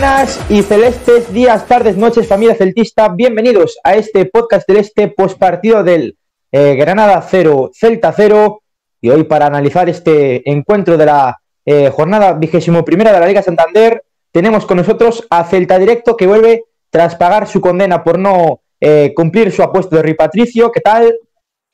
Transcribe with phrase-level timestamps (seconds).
[0.00, 3.10] Buenas y celestes días, tardes, noches, familia celtista.
[3.10, 6.16] Bienvenidos a este podcast del este postpartido del
[6.50, 8.62] eh, Granada 0, Celta 0.
[9.02, 13.42] Y hoy para analizar este encuentro de la eh, jornada vigésimo primera de la Liga
[13.42, 14.02] Santander,
[14.32, 19.12] tenemos con nosotros a Celta Directo que vuelve tras pagar su condena por no eh,
[19.14, 20.72] cumplir su apuesto de Rui Patricio.
[20.72, 21.14] ¿Qué tal?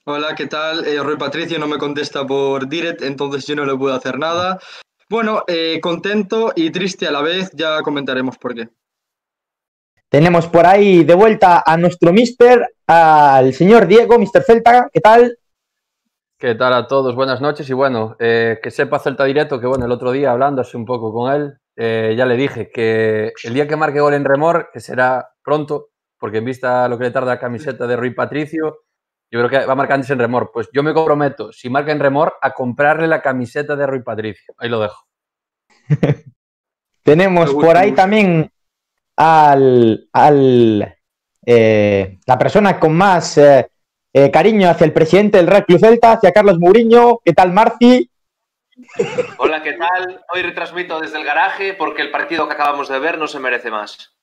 [0.05, 0.85] Hola, ¿qué tal?
[1.05, 4.59] Rui Patricio no me contesta por direct, entonces yo no le puedo hacer nada.
[5.09, 8.69] Bueno, eh, contento y triste a la vez, ya comentaremos por qué.
[10.09, 15.39] Tenemos por ahí de vuelta a nuestro mister, al señor Diego, mister Celta, ¿qué tal?
[16.39, 17.15] ¿Qué tal a todos?
[17.15, 20.63] Buenas noches y bueno, eh, que sepa Celta Directo que bueno, el otro día hablando
[20.63, 24.15] así un poco con él, eh, ya le dije que el día que marque gol
[24.15, 27.87] en remor, que será pronto, porque en vista a lo que le tarda la camiseta
[27.87, 28.81] de Rui Patricio,
[29.31, 30.51] yo creo que va a marcar antes en remor.
[30.53, 34.55] Pues yo me comprometo, si marca en remor, a comprarle la camiseta de Rui Patricio.
[34.59, 35.07] Ahí lo dejo.
[37.03, 38.51] Tenemos por ahí también
[39.17, 40.97] al, al
[41.45, 43.71] eh, la persona con más eh,
[44.13, 47.21] eh, cariño hacia el presidente del Real Club Celta, hacia Carlos Mourinho.
[47.25, 48.11] ¿Qué tal, Marci?
[49.39, 50.25] Hola, ¿qué tal?
[50.33, 53.71] Hoy retransmito desde el garaje porque el partido que acabamos de ver no se merece
[53.71, 54.17] más.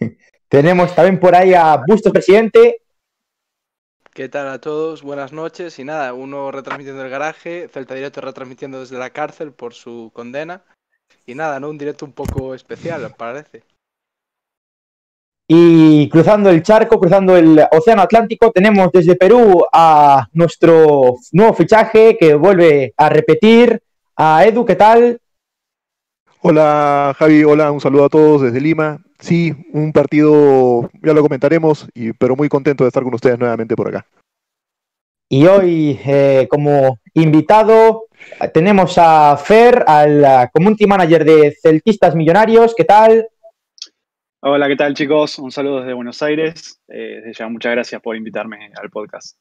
[0.48, 2.81] Tenemos también por ahí a Bustos Presidente.
[4.14, 5.02] ¿Qué tal a todos?
[5.02, 5.78] Buenas noches.
[5.78, 10.60] Y nada, uno retransmitiendo el garaje, Celta Directo retransmitiendo desde la cárcel por su condena.
[11.24, 11.70] Y nada, ¿no?
[11.70, 13.62] Un directo un poco especial, parece.
[15.48, 22.18] Y cruzando el charco, cruzando el Océano Atlántico, tenemos desde Perú a nuestro nuevo fichaje
[22.18, 23.82] que vuelve a repetir.
[24.14, 25.22] A Edu, ¿qué tal?
[26.42, 29.02] Hola Javi, hola, un saludo a todos desde Lima.
[29.22, 33.76] Sí, un partido, ya lo comentaremos, y, pero muy contento de estar con ustedes nuevamente
[33.76, 34.04] por acá.
[35.28, 38.06] Y hoy, eh, como invitado,
[38.52, 42.74] tenemos a Fer, al community manager de Celtistas Millonarios.
[42.74, 43.28] ¿Qué tal?
[44.40, 45.38] Hola, ¿qué tal chicos?
[45.38, 46.80] Un saludo desde Buenos Aires.
[46.88, 49.38] Eh, desde ya, muchas gracias por invitarme al podcast.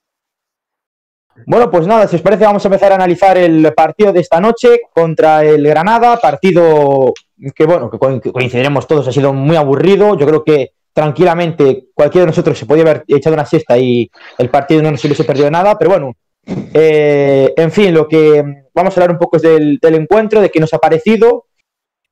[1.47, 4.39] Bueno, pues nada, si os parece, vamos a empezar a analizar el partido de esta
[4.39, 6.17] noche contra el Granada.
[6.17, 7.13] Partido
[7.55, 10.17] que, bueno, que coincidiremos todos, ha sido muy aburrido.
[10.17, 14.49] Yo creo que tranquilamente cualquiera de nosotros se podía haber echado una siesta y el
[14.49, 15.77] partido no nos hubiese perdido nada.
[15.77, 16.13] Pero bueno,
[16.45, 20.59] eh, en fin, lo que vamos a hablar un poco es del, encuentro, de qué
[20.59, 21.45] nos ha parecido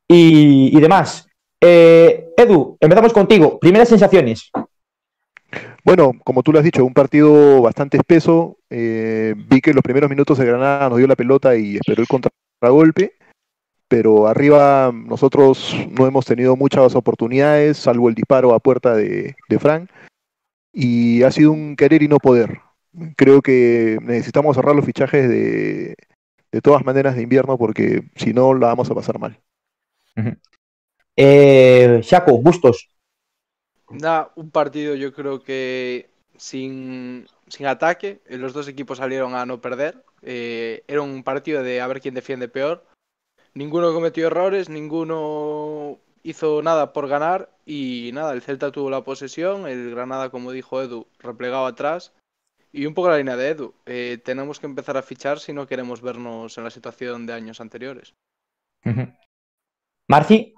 [0.08, 1.28] y, demás.
[1.62, 3.60] Eh, Edu, empezamos contigo.
[3.60, 4.50] Primeras sensaciones.
[5.84, 8.58] Bueno, como tú lo has dicho, un partido bastante espeso.
[8.70, 12.02] Eh, vi que en los primeros minutos de Granada nos dio la pelota y esperó
[12.02, 13.14] el contragolpe,
[13.90, 19.60] pero arriba nosotros no hemos tenido muchas oportunidades, salvo el disparo a puerta de, de
[19.60, 19.90] Frank,
[20.72, 22.60] y ha sido un querer y no poder.
[23.18, 25.96] Creo que necesitamos cerrar los fichajes de,
[26.52, 29.40] de todas maneras de invierno porque si no la vamos a pasar mal.
[31.16, 32.90] eh, Shaco, Bustos.
[33.90, 39.62] Da un partido yo creo que sin, sin ataque, los dos equipos salieron a no
[39.62, 40.04] perder.
[40.22, 42.86] Eh, era un partido de a ver quién defiende peor.
[43.54, 49.68] Ninguno cometió errores, ninguno hizo nada por ganar y nada, el Celta tuvo la posesión,
[49.68, 52.14] el Granada, como dijo Edu, replegado atrás
[52.72, 53.74] y un poco la línea de Edu.
[53.86, 57.62] Eh, tenemos que empezar a fichar si no queremos vernos en la situación de años
[57.62, 58.14] anteriores.
[60.08, 60.54] Marci.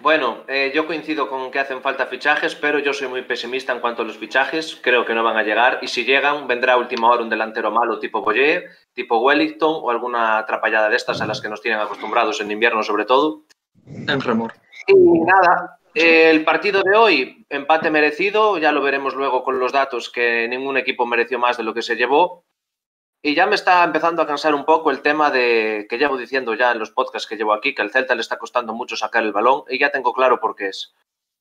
[0.00, 3.80] Bueno, eh, yo coincido con que hacen falta fichajes, pero yo soy muy pesimista en
[3.80, 4.78] cuanto a los fichajes.
[4.80, 7.70] Creo que no van a llegar y si llegan, vendrá a última hora un delantero
[7.70, 11.80] malo tipo Boyer, tipo Wellington o alguna atrapallada de estas a las que nos tienen
[11.80, 13.42] acostumbrados en invierno sobre todo.
[13.86, 14.54] En remor.
[14.86, 20.08] Y nada, el partido de hoy, empate merecido, ya lo veremos luego con los datos
[20.08, 22.44] que ningún equipo mereció más de lo que se llevó.
[23.22, 26.54] Y ya me está empezando a cansar un poco el tema de que llevo diciendo
[26.54, 29.22] ya en los podcasts que llevo aquí, que al Celta le está costando mucho sacar
[29.22, 30.94] el balón y ya tengo claro por qué es.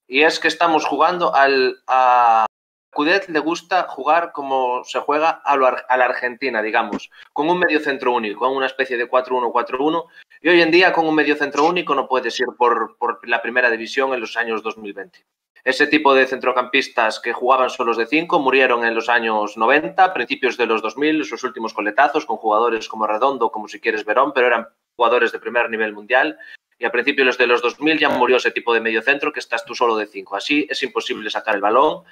[0.07, 1.81] Y es que estamos jugando al...
[1.87, 2.45] A
[2.91, 7.59] Cudet le gusta jugar como se juega a, lo, a la Argentina, digamos, con un
[7.59, 10.05] medio centro único, con una especie de 4-1-4-1.
[10.41, 13.41] Y hoy en día con un medio centro único no puedes ir por, por la
[13.41, 15.25] primera división en los años 2020.
[15.63, 20.57] Ese tipo de centrocampistas que jugaban solos de cinco murieron en los años 90, principios
[20.57, 24.47] de los 2000, sus últimos coletazos con jugadores como Redondo, como si quieres Verón, pero
[24.47, 26.37] eran jugadores de primer nivel mundial.
[26.77, 29.65] Y a principios de los 2000 ya murió ese tipo de medio centro que estás
[29.65, 30.37] tú solo de cinco.
[30.37, 32.03] Así es imposible sacar el balón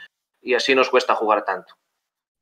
[0.41, 1.73] y así nos cuesta jugar tanto.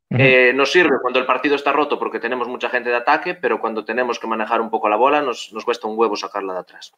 [0.10, 3.60] Eh, nos sirve cuando el partido está roto porque tenemos mucha gente de ataque, pero
[3.60, 6.60] cuando tenemos que manejar un poco la bola nos, nos cuesta un huevo sacarla de
[6.60, 6.94] atrás.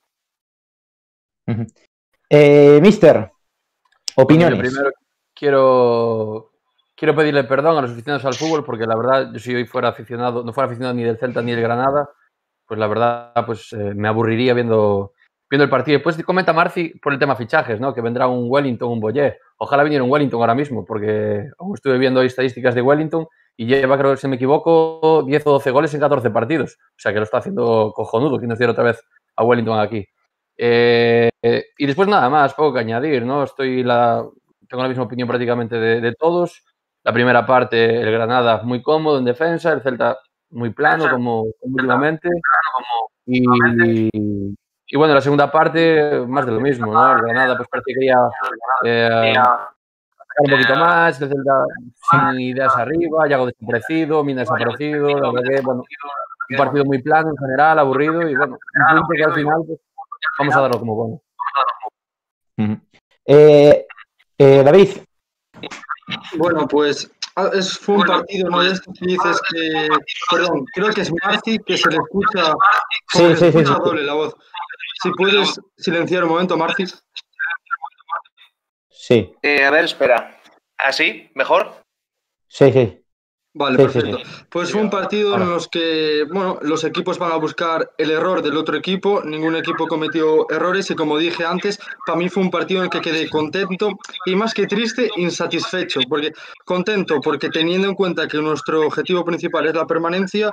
[2.30, 3.32] eh, mister,
[4.16, 4.60] Opiniones.
[4.60, 4.92] primero
[5.34, 6.52] quiero,
[6.96, 9.90] quiero pedirle perdón a los aficionados al fútbol porque la verdad, yo si hoy fuera
[9.90, 12.10] aficionado, no fuera aficionado ni del Celta ni del Granada,
[12.66, 15.14] pues la verdad, pues eh, me aburriría viendo
[15.50, 15.98] viendo el partido.
[15.98, 17.94] Después comenta Marci por el tema fichajes, ¿no?
[17.94, 19.40] Que vendrá un Wellington, un Boyer.
[19.58, 23.98] Ojalá viniera un Wellington ahora mismo, porque aún estuve viendo estadísticas de Wellington y lleva,
[23.98, 26.78] creo que si me equivoco, 10 o 12 goles en 14 partidos.
[26.80, 29.02] O sea que lo está haciendo cojonudo, que nos diera otra vez
[29.36, 30.06] a Wellington aquí.
[30.58, 31.30] Eh,
[31.78, 33.44] y después nada más, poco que añadir, ¿no?
[33.44, 34.24] Estoy la,
[34.68, 36.64] tengo la misma opinión prácticamente de, todos.
[37.04, 40.18] La primera parte, el Granada muy cómodo en defensa, el Celta
[40.50, 42.30] muy plano como, últimamente.
[43.26, 43.44] Y,
[44.88, 47.14] y, bueno, la segunda parte, más de lo mismo, ¿no?
[47.14, 48.08] El Granada pues parece que
[48.86, 49.34] eh,
[50.40, 51.66] un poquito más, el Celta
[52.12, 55.84] sin ideas arriba, Yago desaparecido, Mina desaparecido, la verdad que, bueno,
[56.50, 58.58] un partido muy plano en general, aburrido y bueno,
[58.92, 59.80] un punto que al final pues,
[60.40, 61.22] vamos a darlo como bueno.
[63.26, 63.86] Eh,
[64.38, 64.90] eh, David.
[66.38, 68.62] Bueno, pues ah, es, fue un partido, ¿no?
[68.62, 69.88] Es que dices que,
[70.32, 72.54] perdón, creo que es Marci que se le escucha,
[73.10, 74.36] sí, sí, sí, doble la voz.
[75.02, 76.86] Si puedes silenciar un momento, Marci.
[78.90, 79.32] Sí.
[79.42, 80.40] Eh, a ver, espera.
[80.78, 81.30] ¿Así?
[81.34, 81.84] ¿Mejor?
[82.48, 83.04] Sí, sí.
[83.54, 84.20] Vale, perfecto.
[84.50, 88.44] Pues fue un partido en los que, bueno, los equipos van a buscar el error
[88.44, 92.52] del otro equipo, ningún equipo cometió errores y como dije antes, para mí fue un
[92.52, 96.34] partido en el que quedé contento y más que triste, insatisfecho, porque
[96.66, 100.52] contento porque teniendo en cuenta que nuestro objetivo principal es la permanencia,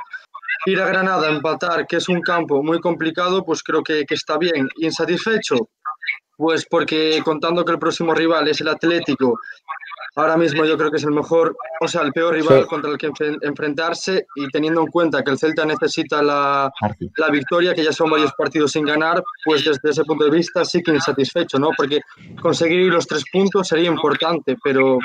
[0.66, 4.14] ir a Granada a empatar, que es un campo muy complicado, pues creo que, que
[4.14, 4.68] está bien.
[4.76, 5.68] Insatisfecho,
[6.36, 9.38] pues porque contando que el próximo rival es el Atlético
[10.16, 12.98] ahora mismo yo creo que es el mejor, o sea, el peor rival contra el
[12.98, 13.10] que
[13.42, 16.70] enfrentarse y teniendo en cuenta que el Celta necesita la,
[17.16, 20.64] la, victoria, que ya son varios partidos sin ganar, pues desde ese punto de vista
[20.64, 21.70] sí que insatisfecho, ¿no?
[21.76, 22.00] Porque
[22.40, 24.98] conseguir los tres puntos sería importante, pero,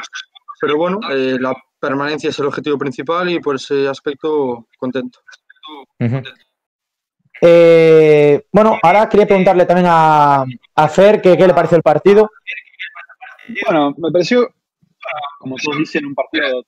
[0.61, 5.19] pero bueno, eh, la permanencia es el objetivo principal y por ese aspecto contento.
[7.41, 10.43] Eh, bueno, ahora quería preguntarle también a,
[10.75, 12.29] a Fer qué, qué le pareció el partido.
[13.65, 14.53] Bueno, me pareció
[15.39, 16.63] como todos dicen, un partido.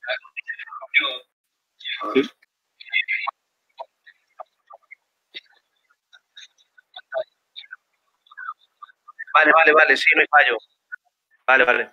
[9.34, 10.58] Vale, vale, vale, sí, no hay fallo.
[11.48, 11.92] Vale, vale.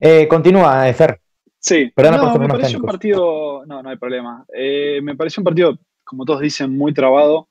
[0.00, 1.20] Eh, continúa, eh, Fer.
[1.60, 4.44] Sí, no, me pareció un partido, no, no hay problema.
[4.52, 7.48] Eh, me pareció un partido, como todos dicen, muy trabado.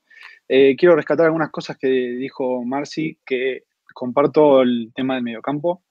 [0.48, 3.62] quiero rescatar algunas cosas que dijo Marci, que
[3.94, 5.82] comparto el tema del mediocampo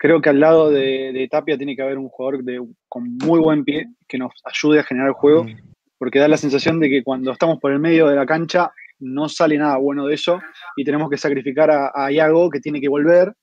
[0.00, 2.42] creo que al lado de, Tapia tiene que haber un jugador
[2.88, 5.56] con muy buen pie que nos ayude a generar el juego, mm.
[5.98, 9.28] porque da la sensación de que cuando estamos por el medio de la cancha no
[9.28, 10.40] sale nada bueno de eso
[10.76, 13.34] y tenemos que sacrificar a, Iago que tiene que volver.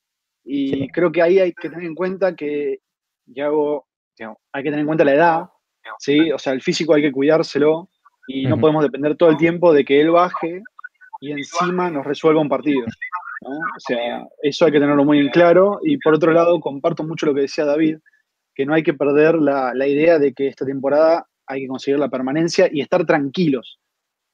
[0.43, 2.79] Y creo que ahí hay que tener en cuenta que
[3.27, 3.87] Iago,
[4.51, 5.50] hay que tener en cuenta la edad,
[6.00, 6.31] ¿sí?
[6.31, 7.89] o sea, el físico hay que cuidárselo
[8.27, 10.62] y no podemos depender todo el tiempo de que él baje
[11.21, 12.86] y encima nos resuelva un partido.
[13.41, 15.79] O sea, eso hay que tenerlo muy en claro.
[15.83, 18.00] Y por otro lado, comparto mucho lo que decía David,
[18.53, 22.09] que no hay que perder la, idea de que esta temporada hay que conseguir la
[22.09, 23.79] permanencia y estar tranquilos.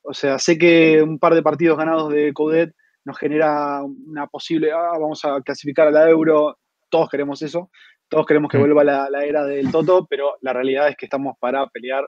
[0.02, 2.74] O sea, sé que un par de partidos ganados de Coudet
[3.06, 6.58] nos genera una posible, ah, vamos a clasificar a la euro,
[6.90, 7.70] todos queremos eso,
[8.08, 11.66] todos queremos que vuelva la, era del Toto, pero la realidad es que estamos para
[11.68, 12.08] pelear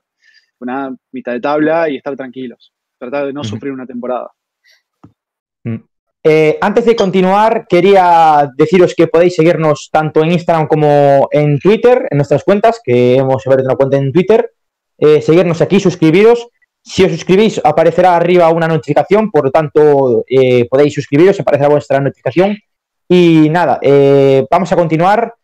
[0.60, 4.30] una mitad de tabla y estar tranquilos, tratar de no sufrir una temporada.
[5.64, 5.78] Mm.
[6.28, 12.08] Eh, antes de continuar, quería deciros que podéis seguirnos tanto en Instagram como en Twitter,
[12.10, 14.52] en nuestras cuentas, que hemos abierto una cuenta en Twitter.
[14.98, 16.48] Eh, seguirnos aquí, suscribiros.
[16.82, 22.00] Si os suscribís, aparecerá arriba una notificación, por lo tanto, eh, podéis suscribiros, aparecerá vuestra
[22.00, 22.58] notificación.
[23.08, 23.80] Y nada,
[24.50, 25.36] vamos a continuar.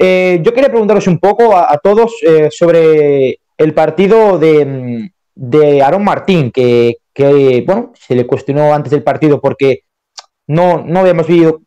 [0.00, 2.14] Yo quería preguntaros un poco a, todos
[2.50, 9.02] sobre el partido de, de Aaron Martín, que, que, bueno, se le cuestionó antes del
[9.02, 9.82] partido porque
[10.46, 11.60] no, no habíamos visto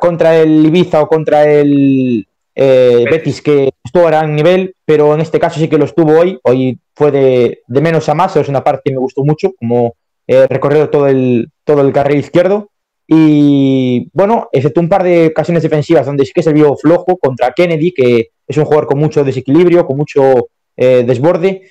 [0.00, 5.20] contra el Ibiza o contra el eh, Betis que estuvo a gran nivel, pero en
[5.20, 6.38] este caso sí que lo estuvo hoy.
[6.42, 9.94] Hoy fue de, menos a más, es una parte que me gustó mucho, como
[10.26, 12.70] eh, recorrido todo el, todo el carril izquierdo.
[13.10, 17.54] Y bueno, excepto un par de ocasiones defensivas donde sí que se vio flojo contra
[17.54, 21.70] Kennedy, que es un jugador con mucho desequilibrio, con mucho eh, desborde.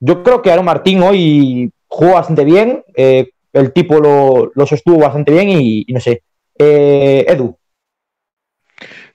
[0.00, 5.32] Yo creo que Aaron Martín hoy jugó bastante bien, eh, el tipo lo, sostuvo bastante
[5.32, 6.22] bien y, no sé.
[6.58, 7.58] Eh, Edu.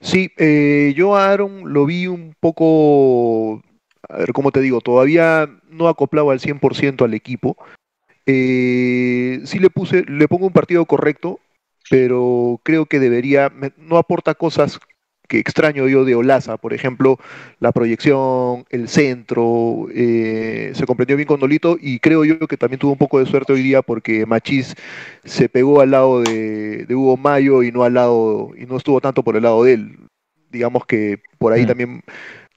[0.00, 0.30] Sí,
[0.94, 3.62] yo a Aaron lo vi un poco,
[4.08, 7.56] a ver cómo te digo, todavía no acoplado al 100% al equipo.
[8.26, 11.40] Sí le puse, le pongo un partido correcto,
[11.90, 14.80] pero creo que debería, no aporta cosas
[15.28, 17.18] que extraño yo de Olaza, por ejemplo,
[17.58, 22.78] la proyección, el centro, eh, se comprendió bien con Nolito y creo yo que también
[22.78, 24.74] tuvo un poco de suerte hoy día porque Machís
[25.24, 29.22] se pegó al lado de, Hugo Mayo y no al lado, y no estuvo tanto
[29.22, 29.98] por el lado de él.
[30.50, 31.66] Digamos que por ahí mm.
[31.66, 32.02] también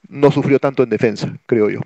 [0.10, 1.80] no sufrió tanto en defensa, creo yo.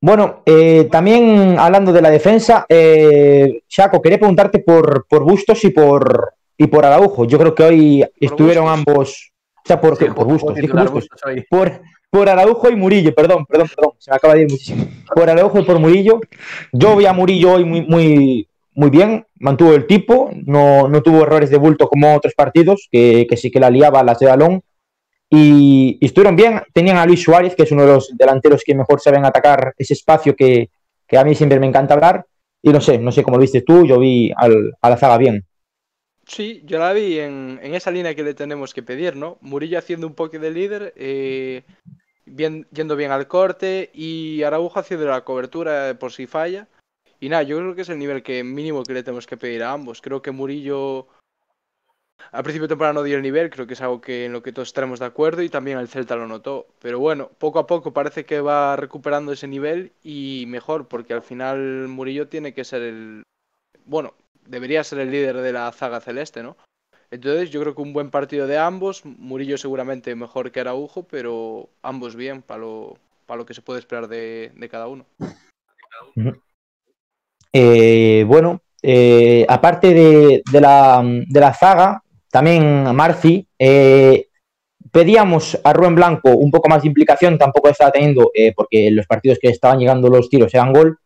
[0.00, 5.70] Bueno, eh, también hablando de la defensa, eh, Chaco, quería preguntarte por, por Bustos y
[5.70, 7.24] por, y por Araujo.
[7.24, 10.54] Yo creo que hoy estuvieron ambos, o sea, por, por, Bustos,
[11.50, 14.86] por, por Araujo y Murillo, perdón, perdón, perdón, se me acaba de ir muchísimo.
[15.12, 16.20] Por Araujo y por Murillo.
[16.72, 21.22] Yo vi a Murillo hoy muy, muy, muy bien, mantuvo el tipo, no, no tuvo
[21.22, 24.62] errores de bulto como otros partidos, que, que sí que la liaba las de balón.
[25.30, 26.62] Y, estuvieron bien.
[26.72, 29.94] Tenían a Luis Suárez, que es uno de los delanteros que mejor saben atacar ese
[29.94, 30.70] espacio que,
[31.06, 32.26] que a mí siempre me encanta hablar.
[32.62, 35.18] Y no sé, no sé cómo lo viste tú, yo vi al, a la zaga
[35.18, 35.46] bien.
[36.26, 39.38] Sí, yo la vi en, esa línea que le tenemos que pedir, ¿no?
[39.40, 41.62] Murillo haciendo un poco de líder, eh,
[42.26, 46.68] bien, yendo bien al corte y Araujo haciendo la cobertura por si falla.
[47.18, 49.62] Y nada, yo creo que es el nivel que mínimo que le tenemos que pedir
[49.62, 50.02] a ambos.
[50.02, 51.08] Creo que Murillo
[52.32, 54.42] al principio de temporada no dio el nivel, creo que es algo que en lo
[54.42, 56.66] que todos estaremos de acuerdo y también el Celta lo notó.
[56.80, 61.22] Pero bueno, poco a poco parece que va recuperando ese nivel y mejor, porque al
[61.22, 63.22] final Murillo tiene que ser el.
[63.84, 64.14] Bueno,
[64.46, 66.56] debería ser el líder de la zaga celeste, ¿no?
[67.10, 71.70] Entonces yo creo que un buen partido de ambos, Murillo seguramente mejor que Araujo, pero
[71.82, 75.06] ambos bien para lo, para lo que se puede esperar de, cada uno.
[77.52, 84.28] Eh, bueno, eh, aparte de, la, de, la, zaga, también Marci, eh,
[84.90, 89.38] pedíamos a Rubén Blanco un poco más de implicación, tampoco estaba teniendo, porque los partidos
[89.40, 90.98] que estaban llegando los tiros eran gol,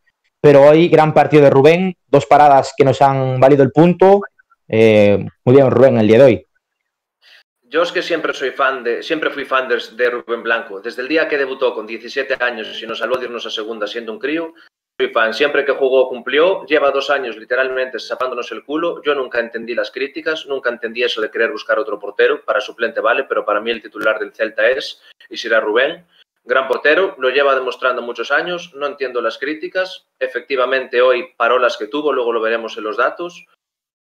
[0.43, 4.19] pero hoy gran partido de Rubén, dos paradas que nos han valido el punto.
[4.67, 6.47] Eh, muy bien, Rubén, el día de hoy.
[7.61, 10.81] Yo es que siempre soy fan de, siempre fui fan de, Rubén Blanco.
[10.81, 13.87] Desde el día que debutó con 17 años y nos salvó de irnos a segunda
[13.87, 14.53] siendo un crío,
[15.09, 15.33] fan.
[15.33, 16.65] Siempre que jugó cumplió.
[16.65, 19.01] Lleva dos años literalmente zapándonos el culo.
[19.03, 22.43] Yo nunca entendí las críticas, nunca entendí eso de querer buscar otro portero.
[22.43, 26.05] Para suplente vale, pero para mí el titular del Celta es y será Rubén.
[26.45, 30.05] Gran portero, lo lleva demostrando muchos años, no entiendo las críticas.
[30.19, 33.45] Efectivamente, hoy parolas que tuvo, luego lo veremos en los datos.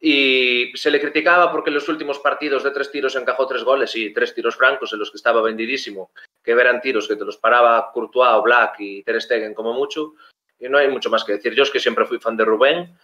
[0.00, 3.94] Y se le criticaba porque en los últimos partidos de tres tiros encajó tres goles
[3.96, 6.10] y tres tiros francos en los que estaba vendidísimo,
[6.42, 10.14] que eran tiros que te los paraba Courtois o Black y Ter Stegen como mucho.
[10.58, 11.54] Y no hay mucho más que decir.
[11.54, 12.96] Yo es que siempre fui fan de Rubén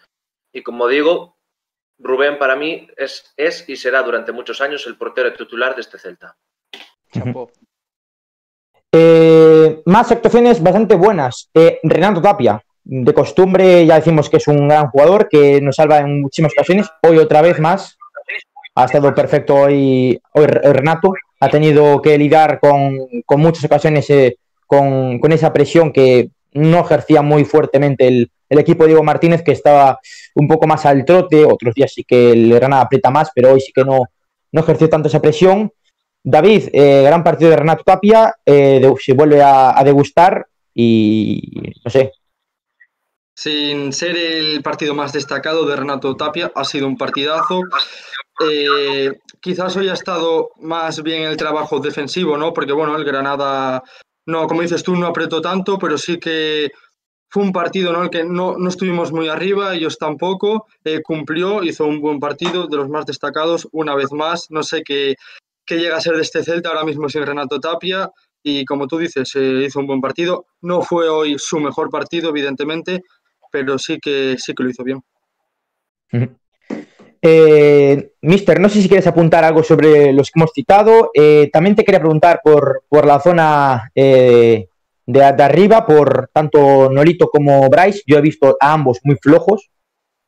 [0.53, 1.37] y como digo,
[1.99, 5.99] Rubén para mí es, es y será durante muchos años el portero titular de este
[5.99, 6.37] Celta.
[8.95, 11.51] Eh, más actuaciones bastante buenas.
[11.55, 15.99] Eh, Renato Tapia, de costumbre ya decimos que es un gran jugador que nos salva
[15.99, 16.89] en muchísimas ocasiones.
[17.03, 17.97] Hoy otra vez más.
[18.75, 21.13] Ha estado perfecto hoy, hoy Renato.
[21.41, 22.99] Ha tenido que lidiar con,
[23.37, 24.37] muchas ocasiones eh,
[24.67, 29.99] con, esa presión que no ejercía muy fuertemente el, equipo de Diego Martínez, que estaba
[30.35, 31.45] un poco más al trote.
[31.47, 34.03] Otros días sí que el Granada aprieta más, pero hoy sí que no,
[34.53, 35.73] no ejerció tanto esa presión.
[36.23, 41.41] David, eh, gran partido de Renato Tapia, eh, se vuelve a, degustar y
[41.85, 42.13] no sé.
[43.35, 47.63] Sin ser el partido más destacado de Renato Tapia, ha sido un partidazo.
[48.49, 52.53] Eh, quizás hoy ha estado más bien el trabajo defensivo, ¿no?
[52.53, 53.83] Porque bueno, el Granada,
[54.27, 56.71] no, como dices tú, no apretó tanto, pero sí que
[57.29, 58.03] fue un partido ¿no?
[58.03, 60.67] el que no, no estuvimos muy arriba, ellos tampoco,
[61.05, 65.17] cumplió, hizo un buen partido, de los más destacados, una vez más, no sé qué,
[65.65, 68.11] que llega a ser de este Celta ahora mismo sin Renato Tapia
[68.43, 70.47] y como tú dices, se hizo un buen partido.
[70.61, 73.03] No fue hoy su mejor partido, evidentemente,
[73.51, 75.03] pero sí que, sí que lo hizo bien.
[77.25, 81.11] Eh, mister, no sé si quieres apuntar algo sobre los que hemos citado.
[81.15, 84.67] Eh, también te quería preguntar por, por la zona eh,
[85.07, 88.03] de, arriba, por tanto Nolito como Bryce.
[88.07, 89.71] Yo he visto a ambos muy flojos.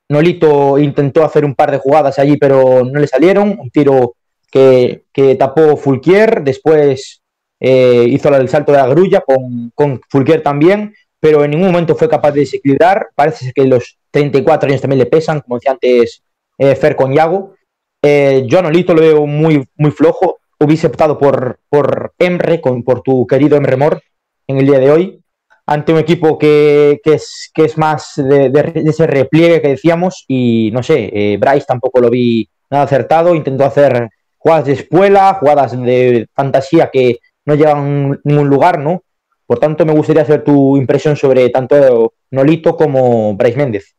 [0.08, 3.58] Nolito intentó hacer un par de jugadas allí, pero no le salieron.
[3.58, 4.14] Un tiro
[4.50, 5.02] que,
[5.36, 7.22] tapó Fulquier, después
[7.58, 11.96] eh, hizo el salto de la grulla con, con Fulquier también, pero en ningún momento
[11.96, 13.08] fue capaz de desequilibrar.
[13.16, 16.22] Parece que los 34 años también le pesan, como decía antes
[16.58, 17.54] eh, Fer con Yago.
[18.02, 20.38] Eh, yo a Nolito lo veo muy, muy flojo.
[20.60, 24.02] Hubiese optado por, por Emre, por tu querido Emre Mor
[24.46, 25.20] en el día de hoy,
[25.66, 28.52] ante un equipo que, es, que es más de,
[28.86, 30.24] ese repliegue que decíamos.
[30.28, 33.34] Y no sé, eh, Bryce tampoco lo vi nada acertado.
[33.34, 39.02] Intentó hacer jugadas de escuela, jugadas de fantasía que no llevan ningún lugar, ¿no?
[39.46, 43.94] Por tanto, me gustaría hacer tu impresión sobre tanto Nolito como Bryce Méndez.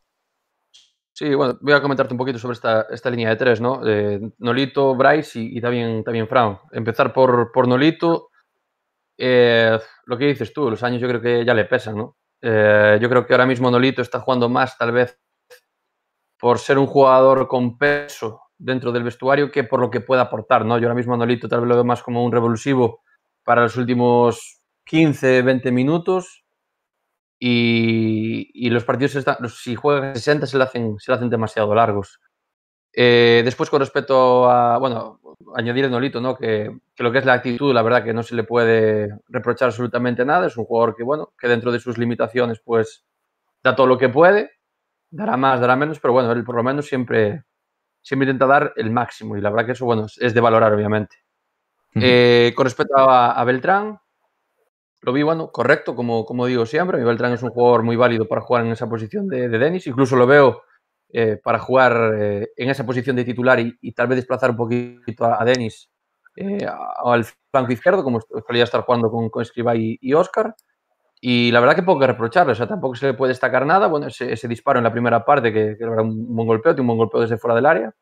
[1.18, 3.80] Sí, bueno, voy a comentarte un poquito sobre esta, esta línea de tres, ¿no?
[4.40, 6.60] Nolito, Bryce y, también, también Fran.
[6.74, 8.32] Empezar por, por Nolito.
[9.18, 12.18] Eh, lo que dices tú, los años yo creo que ya le pesan, ¿no?
[12.42, 15.18] Eh, yo creo que ahora mismo Nolito está jugando más, tal vez,
[16.38, 20.66] por ser un jugador con peso dentro del vestuario que por lo que pueda aportar,
[20.66, 20.78] ¿no?
[20.80, 23.04] Yo ahora mismo Nolito tal vez lo veo más como un revulsivo
[23.46, 26.45] para los últimos 15, 20 minutos
[27.40, 29.24] y, los partidos,
[29.56, 32.20] si juegan 60, se le hacen, se le hacen demasiado largos.
[32.94, 35.20] Eh, después, con respecto a, bueno,
[35.56, 36.36] añadir el Nolito, ¿no?
[36.38, 40.24] Que, lo que es la actitud, la verdad que no se le puede reprochar absolutamente
[40.24, 40.48] nada.
[40.48, 43.06] Es un jugador que, bueno, que dentro de sus limitaciones, pues
[43.62, 44.52] da todo lo que puede,
[45.10, 47.44] dará más, dará menos, pero bueno, él por lo menos siempre,
[48.02, 51.18] siempre intenta dar el máximo y la verdad que eso, bueno, es de valorar, obviamente.
[51.96, 53.98] Eh, con respecto a, Beltrán,
[55.06, 57.04] lo vi, bueno, correcto, como, como digo siempre.
[57.04, 59.86] Beltrán es un jugador muy válido para jugar en esa posición de, de Denis.
[59.86, 60.64] Incluso lo veo
[61.14, 65.26] eh, para jugar eh, en esa posición de titular y, tal vez desplazar un poquito
[65.26, 65.92] a, Denis
[67.06, 70.56] al flanco izquierdo, como solía estar jugando con, con Escriba y, Oscar.
[71.22, 73.88] Y la verdad que poco que reprocharle, o sea, tampoco se le puede destacar nada.
[73.88, 77.22] Bueno, ese, disparo en la primera parte, que, era un buen golpeo, un buen golpeo
[77.22, 77.94] desde fuera del área.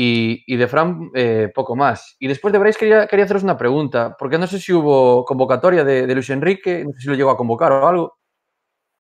[0.00, 2.14] Y, de Fran, eh, poco más.
[2.20, 5.82] Y después de Bryce quería, quería haceros una pregunta, porque no sé si hubo convocatoria
[5.82, 8.16] de, Luis Enrique, no sé si lo llegó a convocar o algo.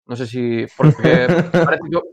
[0.06, 0.66] No sé si.
[0.76, 0.98] Porque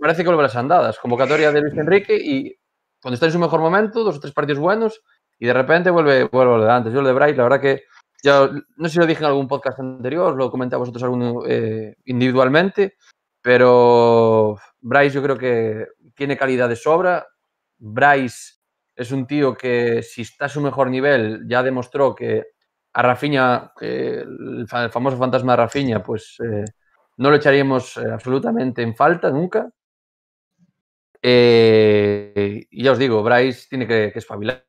[0.02, 1.00] parece, que, vuelve a las andadas.
[1.00, 2.54] Convocatoria de Luis Enrique y
[3.02, 5.02] cuando está en su mejor momento, dos o tres partidos buenos,
[5.40, 6.94] y de repente vuelve, vuelve lo de antes.
[6.94, 7.82] Yo lo de Bryce, la verdad que.
[8.24, 11.42] Ya, no sé si lo dije en algún podcast anterior, lo comenté a vosotros alguno,
[11.48, 12.98] eh, individualmente,
[13.42, 17.26] pero Bryce yo creo que tiene calidad de sobra.
[17.80, 18.57] Bryce
[18.98, 22.48] es un tío que si está a su mejor nivel ya demostró que
[22.94, 26.66] a Rafinha, el, famoso fantasma de Rafinha, pues eh,
[27.18, 29.70] no lo echaríamos eh, absolutamente en falta nunca.
[31.22, 34.66] Eh, y ya os digo, Bryce tiene que, que espabilar,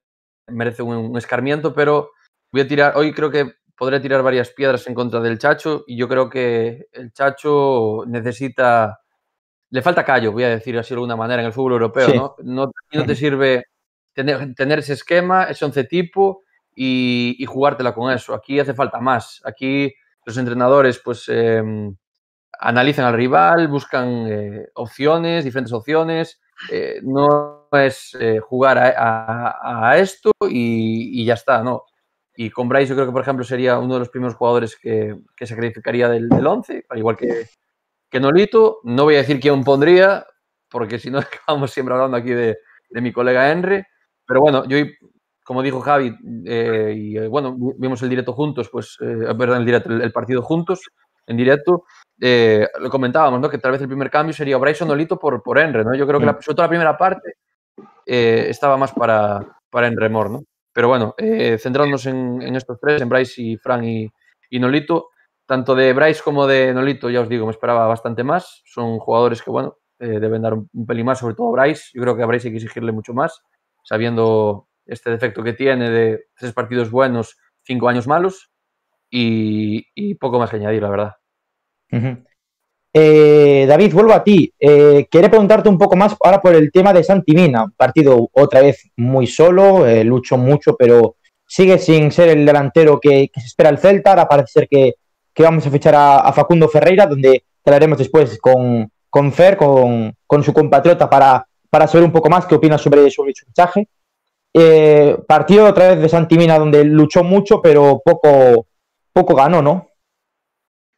[0.49, 2.11] merece un, escarmiento, pero
[2.53, 5.97] voy a tirar, hoy creo que podré tirar varias piedras en contra del Chacho y
[5.97, 9.01] yo creo que el Chacho necesita,
[9.71, 12.35] le falta callo, voy a decir así de alguna manera, en el fútbol europeo, ¿no?
[12.43, 12.73] ¿no?
[12.93, 13.65] No te sirve
[14.25, 16.43] tener, ese esquema, ese once tipo
[16.75, 18.35] y, jugártela con eso.
[18.35, 19.41] Aquí hace falta más.
[19.45, 21.95] Aquí los entrenadores pues em,
[22.59, 26.41] analizan al rival, buscan eh, opciones, diferentes opciones.
[26.73, 31.85] Eh, no es eh, jugar a, esto y, ya está, ¿no?
[32.35, 35.17] Y con Bryce yo creo que, por ejemplo, sería uno de los primeros jugadores que,
[35.37, 37.47] que se calificaría del, del 11, al igual que,
[38.11, 38.81] que Nolito.
[38.85, 40.27] No voy a decir quién pondría,
[40.69, 42.59] porque si no acabamos siempre hablando aquí de,
[42.91, 43.85] de mi colega Henry.
[44.29, 44.77] Pero bueno, yo,
[45.43, 46.15] como dijo Javi,
[46.45, 50.43] eh, y eh, bueno, vimos el directo juntos, pues, eh, perdón, el, directo, el, partido
[50.43, 50.83] juntos,
[51.27, 51.85] en directo,
[52.19, 53.49] lo comentábamos, ¿no?
[53.49, 55.95] Que tal vez el primer cambio sería Bryson Nolito por, por Enre, ¿no?
[55.95, 57.37] Yo creo que la, sobre todo la primera parte
[58.05, 60.43] estaba más para, para Enremor, ¿no?
[60.75, 64.11] Pero bueno, centrándonos en, en, estos tres, en Bryce y Fran y,
[64.51, 65.09] y Nolito,
[65.47, 68.61] tanto de Bryce como de Nolito, ya os digo, me esperaba bastante más.
[68.67, 71.91] Son jugadores que, bueno, deben dar un, un, pelín más, sobre todo a Bryce.
[71.95, 73.43] Yo creo que a Bryce hay que exigirle mucho más
[73.83, 78.51] sabiendo este defecto que tiene de tres partidos buenos, cinco años malos
[79.11, 81.13] y, poco más que añadir, la verdad.
[82.93, 84.53] Eh, David, vuelvo a ti.
[84.59, 87.67] Eh, quería preguntarte un poco más ahora por el tema de Santimina.
[87.77, 93.31] Partido otra vez muy solo, eh, luchó mucho, pero sigue sin ser el delantero que,
[93.35, 94.11] se espera el Celta.
[94.11, 94.95] Ahora parece ser que,
[95.39, 100.53] vamos a fichar a, Facundo Ferreira, donde hablaremos después con, con Fer, con, con su
[100.53, 103.89] compatriota, para para saber un poco más qué opinas sobre, su fichaje.
[104.55, 108.67] Eh, partido otra vez de Santimina donde luchó mucho, pero poco,
[109.13, 109.89] poco ganó, ¿no?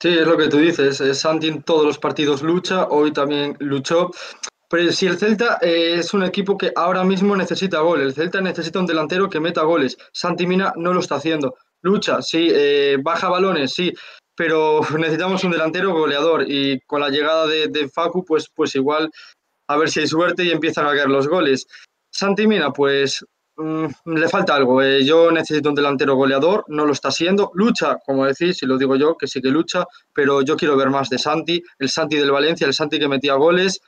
[0.00, 0.96] Sí, es lo que tú dices.
[1.18, 4.10] Santi en todos los partidos lucha, hoy también luchó.
[4.70, 8.40] Pero si el Celta eh, es un equipo que ahora mismo necesita goles, el Celta
[8.40, 9.98] necesita un delantero que meta goles.
[10.12, 11.56] Santi Mina no lo está haciendo.
[11.82, 13.92] Lucha, sí, eh, baja balones, sí,
[14.34, 19.10] pero necesitamos un delantero goleador y con la llegada de, de Facu, pues, pues igual
[19.70, 21.68] a ver si hay suerte y empiezan a caer los goles.
[22.10, 23.24] Santi Mina, pues
[23.56, 24.82] mm, le falta algo.
[24.82, 25.04] Eh.
[25.04, 27.52] yo necesito un delantero goleador, no lo está siendo.
[27.54, 30.90] Lucha, como decís, si lo digo yo, que sí que lucha, pero yo quiero ver
[30.90, 33.80] más de Santi, el Santi del Valencia, el Santi que metía goles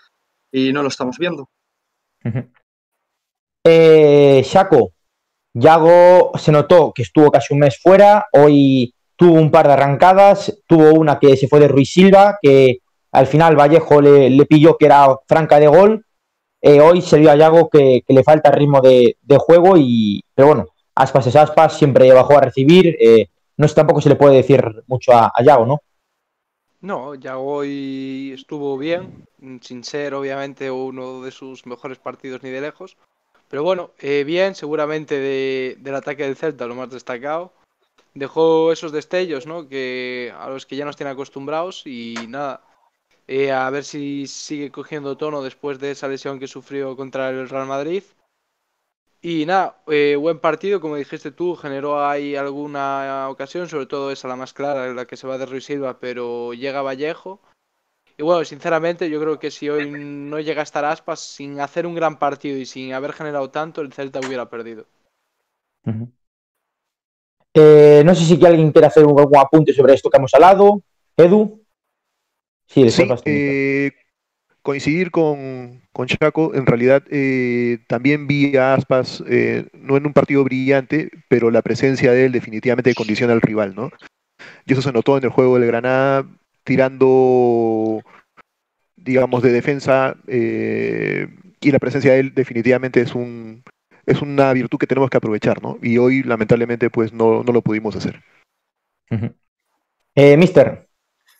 [0.52, 1.50] y no lo estamos viendo.
[3.66, 4.92] eh, Shaco,
[5.52, 10.60] Yago se notó que estuvo casi un mes fuera, hoy tuvo un par de arrancadas,
[10.68, 12.81] tuvo una que se fue de Ruiz Silva, que
[13.12, 16.04] al final Vallejo le, pilló que era franca de gol.
[16.62, 20.66] Eh, hoy se vio a Yago que, le falta ritmo de, juego, y, pero bueno,
[20.94, 22.96] aspas es aspas, siempre bajó a recibir.
[23.00, 25.82] Eh, no tampoco se le puede decir mucho a, Yago, ¿no?
[26.80, 29.26] No, ya hoy estuvo bien,
[29.60, 32.96] sin ser obviamente uno de sus mejores partidos ni de lejos.
[33.48, 37.52] Pero bueno, eh, bien, seguramente del ataque del Celta lo más destacado.
[38.14, 39.68] Dejó esos destellos, ¿no?
[39.68, 42.62] Que a los que ya nos tiene acostumbrados y nada.
[43.26, 47.48] Eh, a ver si sigue cogiendo tono después de esa lesión que sufrió contra el
[47.48, 48.02] Real Madrid.
[49.24, 54.26] Y nada, eh, buen partido, como dijiste tú, generó ahí alguna ocasión, sobre todo esa
[54.26, 57.40] la más clara, la que se va de Ruiz Silva, pero llega Vallejo.
[58.18, 61.86] Y bueno, sinceramente, yo creo que si hoy no llega a estar Aspas, sin hacer
[61.86, 64.86] un gran partido y sin haber generado tanto, el Celta hubiera perdido.
[67.54, 70.82] Eh, no sé si alguien quiere hacer algún apunte sobre esto que hemos hablado.
[71.16, 71.61] Edu.
[72.72, 73.92] Sí, sí
[74.62, 80.12] coincidir con, con, Chaco, en realidad eh, también vi a Aspas, eh, no en un
[80.12, 83.90] partido brillante, pero la presencia de él definitivamente condiciona al rival, ¿no?
[84.64, 86.26] Y eso se notó en el juego del Granada,
[86.64, 88.00] tirando,
[88.96, 91.26] digamos, de defensa, eh,
[91.60, 93.62] y la presencia de él definitivamente es un
[94.04, 95.78] es una virtud que tenemos que aprovechar, ¿no?
[95.80, 98.20] Y hoy, lamentablemente, pues no, no lo pudimos hacer.
[100.36, 100.88] mister,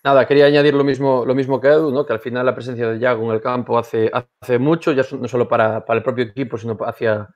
[0.04, 2.04] Nada, quería añadir lo mismo, lo mismo que Edu, ¿no?
[2.04, 5.28] que al final la presencia de Yago en el campo hace, hace mucho, ya no
[5.28, 7.28] solo para, el propio equipo, sino hacia,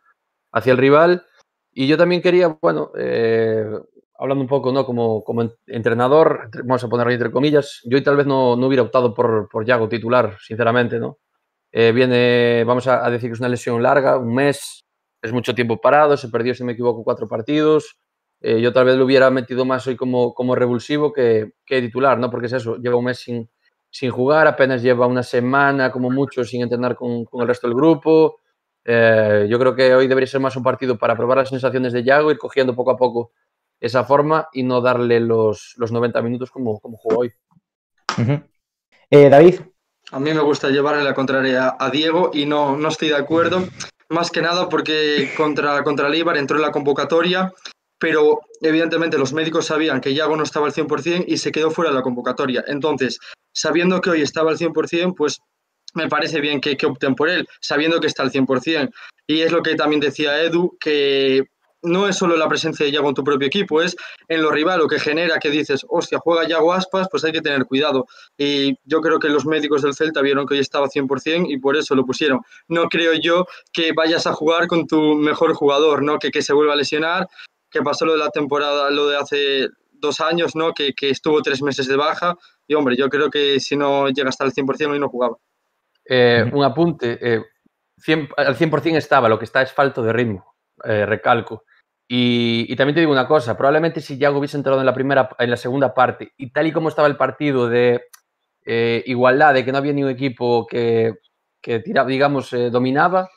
[0.53, 1.25] hacia el rival.
[1.73, 3.65] Y yo también quería, bueno, eh,
[4.19, 4.85] hablando un poco ¿no?
[4.85, 9.15] como, como entrenador, vamos a ponerlo entre comillas, yo tal vez no, no hubiera optado
[9.15, 10.99] por, por Yago titular, sinceramente.
[10.99, 11.19] ¿no?
[11.71, 14.85] Eh, viene, vamos a, decir que es una lesión larga, un mes,
[15.23, 17.97] es mucho tiempo parado, se perdió, si me equivoco, cuatro partidos.
[18.49, 22.17] Eh, yo tal vez lo hubiera metido más hoy como, como revulsivo que, que, titular,
[22.17, 22.31] ¿no?
[22.31, 23.51] Porque es eso, lleva un mes sin,
[23.91, 27.75] sin jugar, apenas lleva una semana como mucho sin entrenar con, con el resto del
[27.75, 28.39] grupo.
[28.85, 32.05] Eh, yo creo que hoy debería ser más un partido para probar las sensaciones de
[32.05, 33.33] Yago, ir cogiendo poco a poco
[33.81, 37.33] esa forma y no darle los, los 90 minutos como, como jugó hoy.
[39.11, 39.57] Eh, David.
[40.13, 43.65] A mí me gusta llevarle la contraria a Diego y no, no estoy de acuerdo.
[44.09, 47.53] Más que nada porque contra, contra Leibar entró en la convocatoria
[47.99, 51.91] pero evidentemente los médicos sabían que Yago no estaba al 100% y se quedó fuera
[51.91, 52.65] de la convocatoria.
[52.67, 53.19] Entonces,
[53.53, 55.41] sabiendo que hoy estaba al 100%, pues
[55.95, 58.93] me parece bien que, opten por él, sabiendo que está al 100%.
[59.27, 61.45] Y es lo que también decía Edu, que
[61.83, 63.97] no es solo la presencia de Yago en tu propio equipo, es
[64.29, 67.41] en lo rival lo que genera que dices, hostia, juega Yago Aspas, pues hay que
[67.41, 68.07] tener cuidado.
[68.37, 71.77] Y yo creo que los médicos del Celta vieron que hoy estaba 100% y por
[71.77, 72.41] eso lo pusieron.
[72.69, 76.19] No creo yo que vayas a jugar con tu mejor jugador, ¿no?
[76.19, 77.29] Que, que se vuelva a lesionar
[77.71, 79.69] que pasó lo de la temporada, lo de hace
[80.01, 80.73] dos años, ¿no?
[80.73, 82.37] Que, estuvo tres meses de baja.
[82.67, 85.37] Y hombre, yo creo que si no llega hasta el 100% hoy no jugaba.
[86.09, 87.43] Eh, un apunte, eh,
[88.37, 91.65] al 100% estaba, lo que está es falto de ritmo, eh, recalco.
[92.09, 95.51] Y, también te digo una cosa, probablemente si Yago hubiese entrado en la primera, en
[95.51, 98.05] la segunda parte, y tal y como estaba el partido de
[99.07, 101.15] igualdad, de que no había ni un equipo que,
[101.61, 103.29] que digamos, dominaba,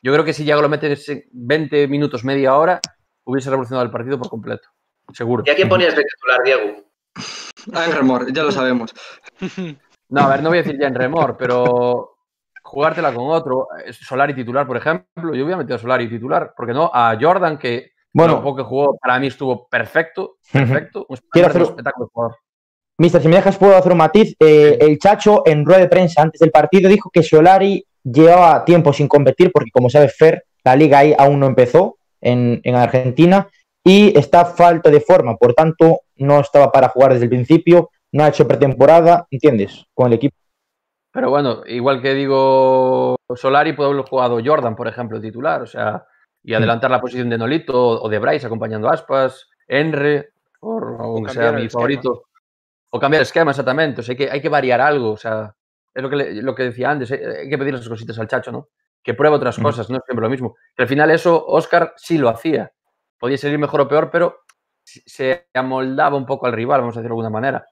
[0.00, 0.96] yo creo que si Yago lo mete
[1.32, 2.80] 20 minutos, media hora,
[3.24, 4.68] hubiese revolucionado el partido por completo.
[5.12, 5.42] Seguro.
[5.46, 6.84] ¿Y a quién ponías de titular, Diego?
[7.72, 8.94] A en remor, ya lo sabemos.
[10.06, 12.18] No, a ver, no voy a decir ya en remor, pero
[12.62, 13.68] jugártela con otro.
[13.90, 15.34] Solari titular, por ejemplo.
[15.34, 18.96] Yo hubiera metido a Solari titular, porque no a Jordan, que bueno, poco que jugó,
[18.98, 20.36] para mí estuvo perfecto.
[20.52, 21.06] Perfecto.
[21.32, 22.36] Quiero hacer un espectáculo jugador.
[22.98, 24.36] Mister, si me dejas, puedo hacer un matiz.
[24.38, 28.92] Eh, el Chacho, en rueda de prensa antes del partido, dijo que Solari llevaba tiempo
[28.92, 33.48] sin competir, porque como sabe Fer, la liga ahí aún no empezó en, Argentina
[33.84, 38.24] y está falta de forma, por tanto no estaba para jugar desde el principio, no
[38.24, 39.84] ha hecho pretemporada, ¿entiendes?
[39.92, 40.36] Con el equipo.
[41.12, 46.04] Pero bueno, igual que digo Solari, puede haber jugado Jordan, por ejemplo, titular, o sea,
[46.42, 51.32] y adelantar la posición de Nolito o de Bryce acompañando a Aspas, Enre, por, aunque
[51.32, 52.24] sea mi favorito.
[52.90, 54.00] O cambiar el esquema, exactamente.
[54.00, 55.54] O sea, hay que, hay que variar algo, o sea,
[55.94, 58.52] es lo que, lo que decía antes, eh, hay que pedir esas cositas al chacho,
[58.52, 58.68] ¿no?
[59.04, 60.56] Que prueba otras cosas, no es siempre lo mismo.
[60.78, 62.72] al final eso Oscar sí lo hacía.
[63.18, 64.40] Podía salir mejor o peor, pero
[64.82, 67.68] se amoldaba un poco al rival, vamos a decirlo de alguna manera.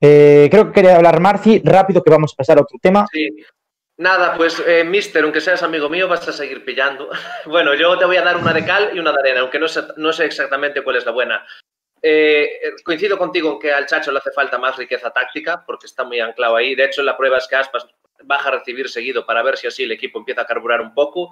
[0.00, 3.06] Eh, creo que quería hablar Marci, rápido que vamos a pasar a otro tema.
[3.12, 3.28] Sí.
[3.98, 7.10] Nada, pues, eh, Mister, aunque seas amigo mío, vas a seguir pillando.
[7.46, 9.68] bueno, yo te voy a dar una de cal y una de arena, aunque no
[9.68, 11.46] sé, no sé exactamente cuál es la buena.
[12.00, 16.02] Eh, coincido contigo en que al Chacho le hace falta más riqueza táctica, porque está
[16.02, 16.74] muy anclado ahí.
[16.74, 17.86] De hecho, la prueba es que Aspas
[18.24, 21.30] baja a recibir seguido para ver si así el equipo empieza a carburar un poco.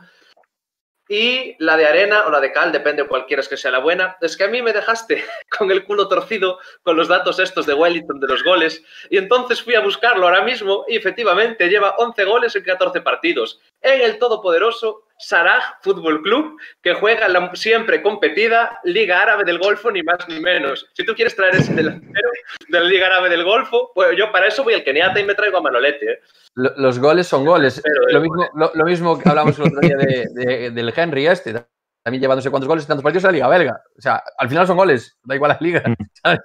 [1.08, 3.80] Y la de arena o la de cal, depende de cuál quieras que sea la
[3.80, 4.16] buena.
[4.20, 5.24] Es que a mí me dejaste
[5.58, 8.84] con el culo torcido con los datos estos de Wellington de los goles.
[9.10, 13.60] Y entonces fui a buscarlo ahora mismo y efectivamente lleva 11 goles en 14 partidos.
[13.80, 19.90] En el todopoderoso Saraj Fútbol Club, que juega la siempre competida Liga Árabe del Golfo,
[19.90, 20.88] ni más ni menos.
[20.94, 22.30] Si tú quieres traer ese delantero
[22.68, 25.34] de la Liga Árabe del Golfo, pues yo para eso voy al Keniata y me
[25.34, 26.12] traigo a Manolete.
[26.12, 26.18] ¿eh?
[26.54, 27.82] Los goles son goles.
[28.10, 31.54] lo, mismo, lo, mismo que hablamos el otro día del Henry este,
[32.02, 33.82] también llevándose cuántos goles y tantos partidos en la Liga Belga.
[33.96, 35.82] O sea, al final son goles, da igual la liga.
[35.86, 36.36] Mm.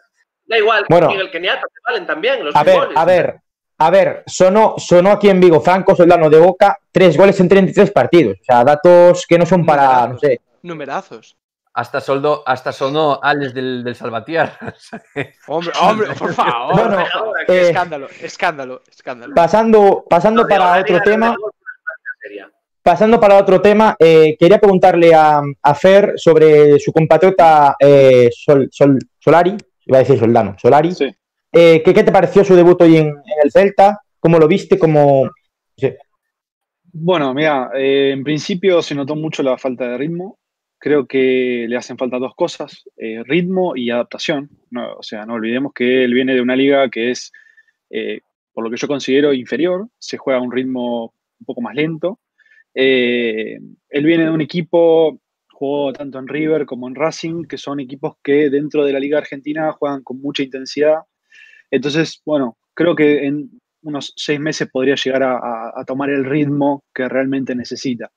[0.47, 3.39] Da igual, bueno, en el Keniata te valen también los a ver, A ver,
[3.77, 7.91] a ver, sonó, sonó aquí en Vigo Franco Soldano de Boca, tres goles en 33
[7.91, 8.37] partidos.
[8.39, 10.39] O sea, datos que no son para, no sé.
[10.63, 11.35] Numerazos.
[11.73, 14.57] Hasta, soldo, hasta sonó Alex del, del Salvatiar.
[15.47, 16.73] hombre, hombre, por favor.
[16.73, 17.03] Bueno,
[17.49, 19.35] eh, escándalo, escándalo, escándalo.
[19.35, 21.35] Pasando, pasando para otro tema.
[22.81, 28.69] Pasando para otro tema, eh, quería preguntarle a, a, Fer sobre su compatriota eh, Sol,
[28.71, 29.57] Sol, Solari,
[29.87, 30.93] iba a decir Soldano, Solari.
[30.93, 31.13] Sí.
[31.57, 34.01] Eh, ¿qué, te pareció su debut hoy en, el Celta?
[34.19, 34.77] ¿Cómo lo viste?
[34.77, 35.31] ¿Cómo...
[36.91, 40.37] Bueno, mira, eh, en principio se notó mucho la falta de ritmo.
[40.77, 44.49] Creo que le hacen falta dos cosas, eh, ritmo y adaptación.
[44.97, 47.31] o sea, no olvidemos que él viene de una liga que es,
[48.51, 49.87] por lo que yo considero, inferior.
[49.97, 52.19] Se juega a un ritmo un poco más lento.
[52.73, 55.21] él viene de un equipo,
[55.53, 59.19] jugó tanto en River como en Racing, que son equipos que dentro de la liga
[59.19, 60.97] argentina juegan con mucha intensidad
[61.71, 63.49] entonces, bueno, creo que en
[63.85, 68.11] unos seis meses podría llegar a, tomar el ritmo que realmente necesita.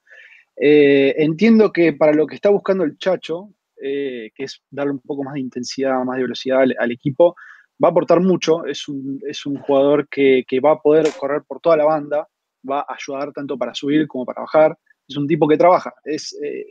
[0.56, 5.00] Eh, entiendo que para lo que está buscando el Chacho, eh, que es darle un
[5.00, 7.36] poco más de intensidad, más de velocidad al, equipo,
[7.82, 8.64] va a aportar mucho.
[8.64, 9.20] Es un,
[9.60, 12.26] jugador que, va a poder correr por toda la banda,
[12.68, 14.76] va a ayudar tanto para subir como para bajar.
[15.06, 16.66] Es un tipo que trabaja, es, eh,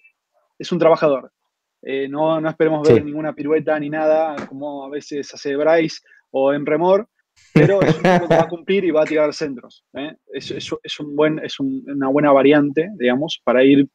[0.57, 1.31] es un trabajador.
[2.09, 5.99] no, no esperemos ver ninguna pirueta ni nada, como a veces hace Bryce,
[6.31, 7.07] o en remor,
[7.53, 9.85] pero es un que va a cumplir y va a tirar centros.
[9.93, 10.15] ¿eh?
[10.33, 13.87] Es, un buen, es una buena variante, digamos, para ir,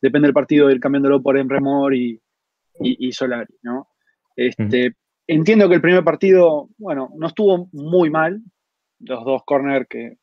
[0.00, 2.20] depende del partido, ir cambiándolo por en remor y,
[2.80, 3.88] y, Solari, ¿no?
[4.36, 4.94] Este,
[5.32, 8.42] Entiendo que el primer partido, bueno, no estuvo muy mal,
[8.98, 10.16] los dos corners que,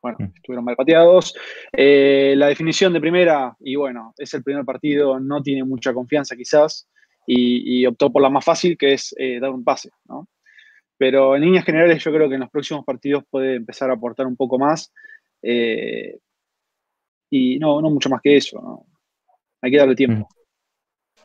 [0.00, 1.34] bueno, estuvieron mal pateados.
[1.72, 6.36] Eh, la definición de primera, y bueno, es el primer partido, no tiene mucha confianza
[6.36, 6.88] quizás,
[7.26, 10.28] y, optó por la más fácil, que es eh, dar un pase, ¿no?
[10.98, 14.26] Pero en líneas generales yo creo que en los próximos partidos puede empezar a aportar
[14.26, 14.92] un poco más.
[15.40, 16.18] Eh,
[17.30, 18.84] y no, no mucho más que eso.
[19.62, 20.28] Hay que darle tiempo.
[20.30, 20.38] Mm.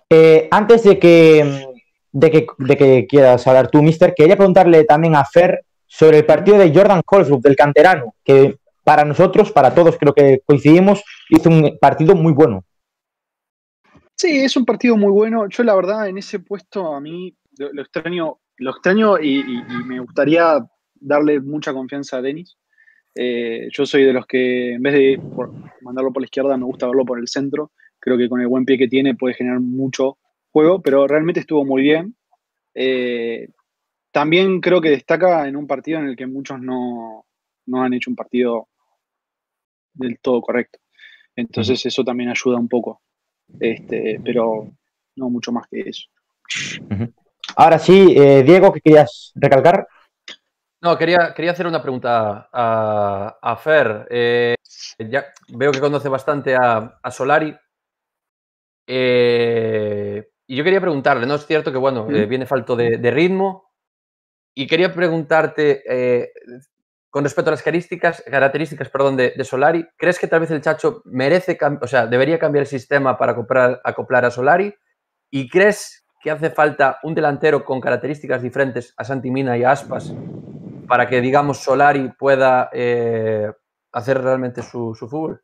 [0.09, 1.65] Eh, antes de que,
[2.11, 6.25] de que, de, que, quieras hablar tú, Mister, quería preguntarle también a Fer sobre el
[6.25, 11.49] partido de Jordan Colesbrook, del canterano, que para nosotros, para todos creo que coincidimos, hizo
[11.49, 12.63] un partido muy bueno.
[14.15, 15.47] Sí, es un partido muy bueno.
[15.49, 19.43] Yo la verdad en ese puesto a mí lo extraño lo extraño y,
[19.85, 20.59] me gustaría
[20.95, 22.57] darle mucha confianza a Denis.
[23.15, 25.21] Eh, yo soy de los que en vez de
[25.81, 27.71] mandarlo por la izquierda me gusta verlo por el centro.
[27.99, 30.17] Creo que con el buen pie que tiene puede generar mucho
[30.51, 32.15] juego, pero realmente estuvo muy bien.
[32.73, 33.49] Eh,
[34.11, 37.25] también creo que destaca en un partido en el que muchos no,
[37.73, 38.69] han hecho un partido
[39.93, 40.79] del todo correcto.
[41.35, 43.01] Entonces eso también ayuda un poco.
[43.59, 44.71] Este, pero
[45.15, 46.07] no mucho más que eso.
[47.55, 49.87] Ahora sí, eh, Diego, ¿qué querías recalcar?
[50.81, 54.07] No, quería, quería hacer una pregunta a, Fer.
[54.09, 54.55] Eh,
[54.97, 57.55] ya veo que conoce bastante a, Solari.
[58.87, 61.35] Eh, y yo quería preguntarle, ¿no?
[61.35, 63.71] Es cierto que, bueno, viene falto de, ritmo.
[64.55, 65.83] Y quería preguntarte,
[67.09, 71.01] con respecto a las características, características perdón, de, Solari, ¿crees que tal vez el Chacho
[71.05, 74.75] merece, o sea, debería cambiar el sistema para acoplar, acoplar a Solari?
[75.31, 80.13] ¿Y crees que hace falta un delantero con características diferentes a Santimina y a Aspas
[80.87, 83.51] para que, digamos, Solari pueda eh,
[83.91, 85.41] hacer realmente su, fútbol?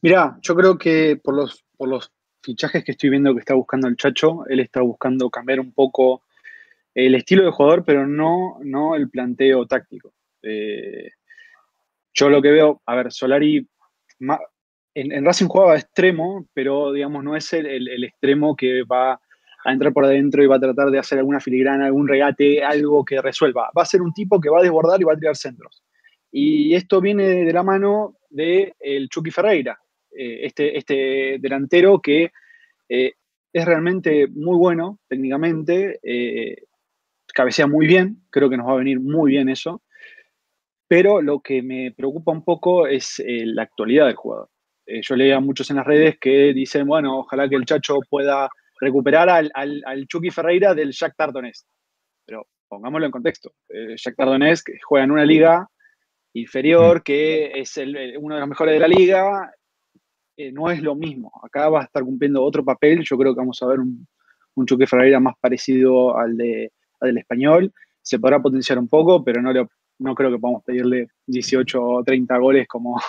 [0.00, 3.88] Mira, yo creo que por los, por los fichajes que estoy viendo que está buscando
[3.88, 6.22] el Chacho, él está buscando cambiar un poco
[6.94, 10.12] el estilo de jugador, pero no, no el planteo táctico.
[10.42, 11.10] Eh,
[12.12, 13.68] yo lo que veo, a ver, Solari
[14.94, 19.20] en, Racing jugaba extremo, pero digamos no es el, extremo que va
[19.64, 23.04] a entrar por adentro y va a tratar de hacer alguna filigrana, algún regate, algo
[23.04, 23.70] que resuelva.
[23.76, 25.82] Va a ser un tipo que va a desbordar y va a tirar centros.
[26.30, 29.78] Y esto viene de la mano del el Chucky Ferreira,
[30.16, 32.32] eh, este, este delantero que
[32.88, 33.12] eh,
[33.52, 36.64] es realmente muy bueno técnicamente, eh,
[37.32, 39.82] cabecea muy bien, creo que nos va a venir muy bien eso,
[40.88, 44.50] pero lo que me preocupa un poco es la actualidad del jugador.
[44.86, 48.48] Eh, yo leía muchos en las redes que dicen, bueno, ojalá que el Chacho pueda
[48.80, 51.66] recuperar al, Chucky Ferreira del Jack Tardonés.
[52.26, 53.52] Pero pongámoslo en contexto.
[53.68, 55.68] Eh, Jack Tardonés juega en una liga
[56.34, 59.52] inferior, que es uno de los mejores de la liga,
[60.36, 61.30] eh, no es lo mismo.
[61.42, 63.04] Acá va a estar cumpliendo otro papel.
[63.04, 64.06] Yo creo que vamos a ver un,
[64.66, 67.72] Chuque Ferreira más parecido al, de, del español.
[68.02, 69.52] Se podrá potenciar un poco, pero no,
[69.98, 73.00] no creo que podamos pedirle 18 o 30 goles como,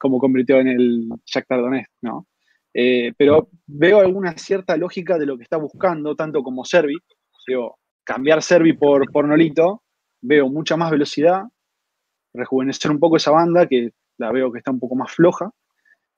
[0.00, 2.26] como convirtió en el Shakhtar Donetsk, ¿no?
[2.72, 6.96] Eh, pero veo alguna cierta lógica de lo que está buscando, tanto como Servi.
[7.46, 9.82] Digo, cambiar Servi por, por Nolito,
[10.22, 11.42] veo mucha más velocidad,
[12.32, 15.50] rejuvenecer un poco esa banda, que la veo que está un poco más floja.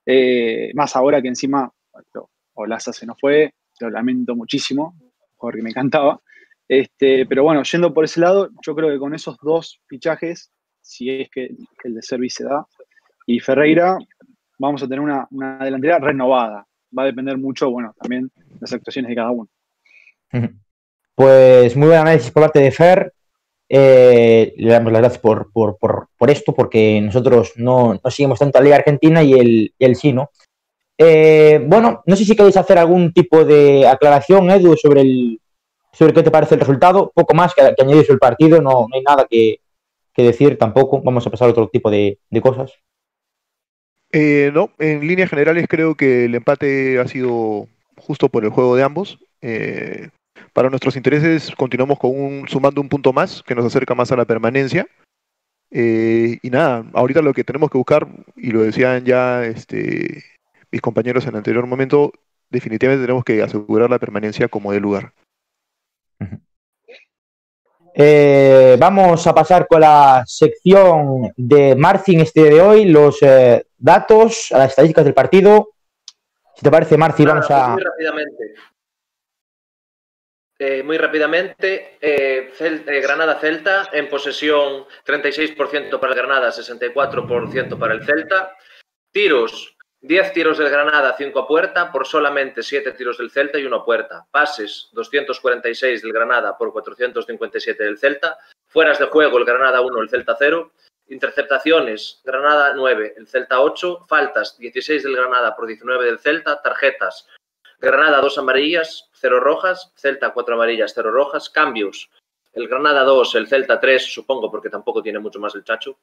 [0.05, 1.69] Eh, más ahora que encima
[2.53, 4.95] Olaza se nos fue, lo lamento muchísimo,
[5.37, 6.21] porque me encantaba.
[6.69, 11.09] Este, pero bueno, yendo por ese lado, yo creo que con esos dos fichajes, si
[11.09, 11.49] es que
[11.83, 12.65] el de Servi se da,
[13.25, 13.97] y Ferreira,
[14.57, 15.27] vamos a tener una,
[15.61, 16.65] delantera renovada.
[16.97, 19.49] Va a depender mucho, bueno, también de las actuaciones de cada uno.
[21.15, 23.13] Pues muy buen análisis por parte de Fer.
[23.69, 25.49] Eh, le damos las gracias por,
[26.27, 30.29] esto, porque nosotros no, seguimos tanto la Liga Argentina y él, el sí, ¿no?
[30.97, 35.39] Eh, bueno, no sé si queréis hacer algún tipo de aclaración, Edu, sobre el
[35.91, 37.11] sobre qué te parece el resultado.
[37.13, 39.59] Poco más que, añadir sobre el partido, no, hay nada que,
[40.15, 41.01] decir tampoco.
[41.01, 42.73] Vamos a pasar a otro tipo de cosas.
[44.15, 48.75] Eh, no, en líneas generales creo que el empate ha sido justo por el juego
[48.75, 49.17] de ambos.
[49.41, 50.09] Eh,
[50.53, 54.15] para nuestros intereses continuamos con un, sumando un punto más que nos acerca más a
[54.15, 54.87] la permanencia.
[55.71, 60.23] Eh, y nada, ahorita lo que tenemos que buscar, y lo decían ya este,
[60.71, 62.13] mis compañeros en el anterior momento,
[62.51, 65.11] definitivamente tenemos que asegurar la permanencia como de lugar.
[67.95, 73.19] Eh, vamos a pasar con la sección de Marcin este de hoy, los
[73.83, 75.73] datos, las estadísticas del partido.
[76.55, 77.69] Si te parece, Marci, vamos a...
[77.69, 78.53] Muy rápidamente.
[80.57, 81.97] Eh, muy rápidamente,
[83.01, 88.55] Granada-Celta, en posesión 36% para el Granada, 64% para el Celta.
[89.11, 93.65] Tiros, 10 tiros del Granada, 5 a puerta, por solamente 7 tiros del Celta y
[93.65, 94.25] 1 a puerta.
[94.31, 98.37] Pases, 246 del Granada por 457 del Celta.
[98.67, 100.71] Fueras de juego, el Granada 1, el Celta 0.
[101.07, 104.05] Interceptaciones, Granada 9, el Celta 8.
[104.07, 106.61] Faltas, 16 del Granada por 19 del Celta.
[106.61, 107.27] Tarjetas,
[107.79, 109.91] Granada 2 amarillas, 0 rojas.
[109.95, 111.49] Celta 4 amarillas, 0 rojas.
[111.49, 112.09] Cambios,
[112.53, 115.97] el Granada 2, el Celta 3, supongo porque tampoco tiene mucho más el Chacho.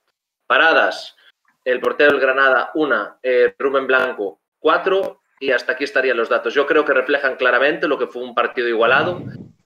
[0.46, 1.16] Paradas,
[1.64, 6.52] el portero del Granada, una, eh, Rubén Blanco, cuatro, y hasta aquí estarían los datos.
[6.54, 9.22] Yo creo que reflejan claramente lo que fue un partido igualado,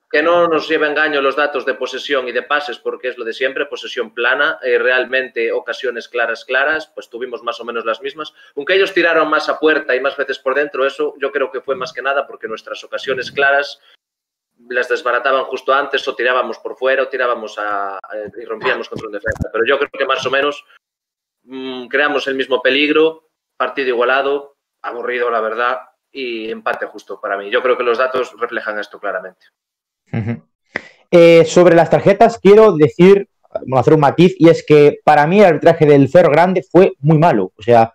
[0.09, 3.25] que no nos lleva engaño los datos de posesión y de pases, porque es lo
[3.25, 8.01] de siempre, posesión plana, eh, realmente ocasiones claras, claras, pues tuvimos más o menos las
[8.01, 8.33] mismas.
[8.55, 11.61] Aunque ellos tiraron más a puerta y más veces por dentro, eso yo creo que
[11.61, 13.79] fue más que nada porque nuestras ocasiones claras
[14.69, 17.99] las desbarataban justo antes o tirábamos por fuera o tirábamos a,
[18.39, 19.49] y rompíamos contra un defensa.
[19.51, 20.65] Pero yo creo que más o menos
[21.45, 25.79] Mm, creamos el mismo peligro, partido igualado, aburrido la verdad
[26.11, 27.51] y empate justo para mí.
[27.51, 29.47] Yo creo que los datos reflejan esto claramente.
[31.11, 35.39] Eh, sobre las tarjetas, quiero decir, a hacer un matiz, y es que para mí
[35.39, 37.51] el arbitraje del Cerro Grande fue muy malo.
[37.57, 37.93] O sea,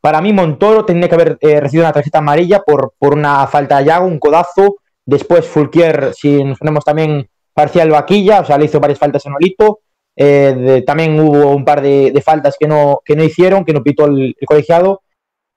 [0.00, 3.78] para mí Montoro tenía que haber eh, recibido una tarjeta amarilla por, por una falta
[3.78, 4.76] de Yago, un codazo.
[5.04, 9.34] Después Fulquier, si nos ponemos también parcial vaquilla, o sea, le hizo varias faltas en
[9.34, 9.80] Olito.
[10.18, 14.06] Eh, también hubo un par de, faltas que no, que no hicieron, que no pitó
[14.06, 15.02] el, colegiado.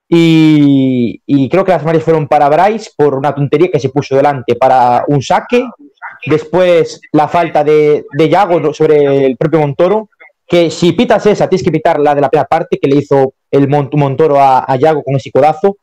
[0.07, 4.55] Y, creo que las amarillas fueron para Bryce por una tontería que se puso delante
[4.55, 5.63] para un saque.
[6.25, 10.09] Después la falta de, de Yago sobre el propio Montoro.
[10.47, 13.35] Que si pitas esa, tienes que pitar la de la primera parte que le hizo
[13.51, 15.77] el Montoro a, a Yago con ese codazo.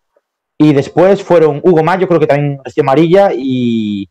[0.59, 3.31] Y después fueron Hugo Mayo, creo que también recibió amarilla.
[3.33, 4.09] Y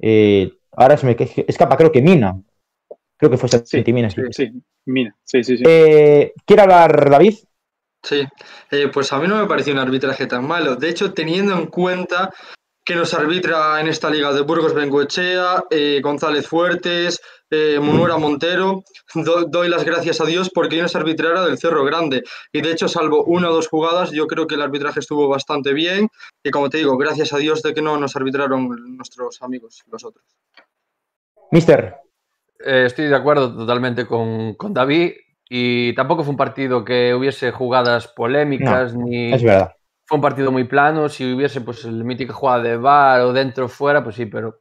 [0.00, 1.16] eh, ahora se me
[1.46, 2.38] escapa, creo que Mina.
[3.16, 4.10] Creo que fue sí, Mina.
[4.10, 4.52] Sí, sí,
[4.84, 5.16] Mina.
[5.24, 5.62] Sí, sí, sí.
[5.66, 7.36] Eh, ¿Quiere hablar David?
[8.02, 8.22] Sí,
[8.70, 10.76] eh, pues a mí no me pareció un arbitraje tan malo.
[10.76, 12.30] De hecho, teniendo en cuenta
[12.84, 17.20] que nos arbitra en esta liga de Burgos Bengoechea, eh, González Fuertes,
[17.50, 18.82] eh, Munuera Montero,
[19.48, 22.22] doy las gracias a Dios porque nos arbitrara del Cerro Grande.
[22.52, 25.72] Y de hecho, salvo una o dos jugadas, yo creo que el arbitraje estuvo bastante
[25.72, 26.08] bien.
[26.42, 30.04] Y como te digo, gracias a Dios de que no nos arbitraron nuestros amigos, los
[30.04, 30.24] otros.
[31.50, 31.96] Mister.
[32.64, 35.12] Eh, estoy de acuerdo totalmente con, David
[35.48, 39.32] y tampoco fue un partido que hubiese jugadas polémicas ni...
[39.32, 39.74] Es verdad.
[40.06, 43.66] Fue un partido muy plano, si hubiese pues el mítico jugada de bar o dentro
[43.66, 44.58] o fuera, pues sí, pero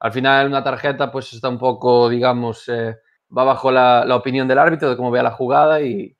[0.00, 2.96] al final una tarjeta pues está un poco, digamos, eh,
[3.36, 6.16] va bajo la, opinión del árbitro de cómo vea la jugada y,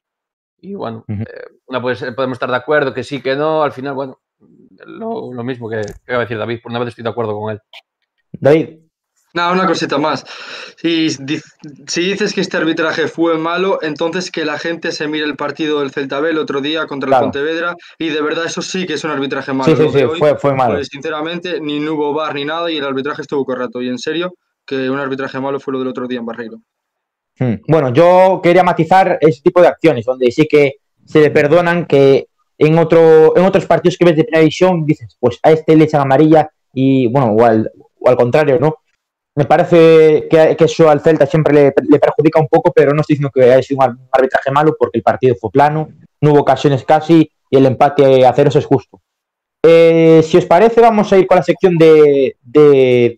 [0.74, 1.24] bueno, eh,
[1.66, 4.20] una podemos estar de acuerdo que sí, que no, al final, bueno,
[4.86, 7.52] lo, mismo que, que, va a decir David, por una vez estoy de acuerdo con
[7.52, 7.60] él.
[8.32, 8.82] David.
[9.34, 10.24] Nada, una cosita más.
[10.76, 15.36] Si, si, dices que este arbitraje fue malo, entonces que la gente se mire el
[15.36, 18.86] partido del Celta B el otro día contra el Pontevedra y de verdad eso sí
[18.86, 19.74] que es un arbitraje malo.
[19.74, 20.74] Sí, sí, sí, fue, fue malo.
[20.74, 23.80] Pues, sinceramente, ni hubo bar ni nada y el arbitraje estuvo correcto.
[23.80, 24.34] Y en serio,
[24.66, 26.58] que un arbitraje malo fue lo del otro día en Barreiro.
[27.38, 27.54] Hmm.
[27.66, 30.74] Bueno, yo quería matizar ese tipo de acciones donde sí que
[31.06, 32.26] se le perdonan que
[32.58, 35.84] en, otro, en otros partidos que ves de primera división dices, pues a este le
[35.84, 38.76] echan amarilla y bueno, o al, o al contrario, ¿no?
[39.34, 43.30] Me parece que, eso al Celta siempre le, perjudica un poco, pero no estoy diciendo
[43.34, 45.88] que haya sido un arbitraje malo porque el partido fue plano,
[46.20, 49.00] no hubo ocasiones casi y el empate a cero es justo.
[49.64, 52.36] Eh, si os parece, vamos a ir con la sección de,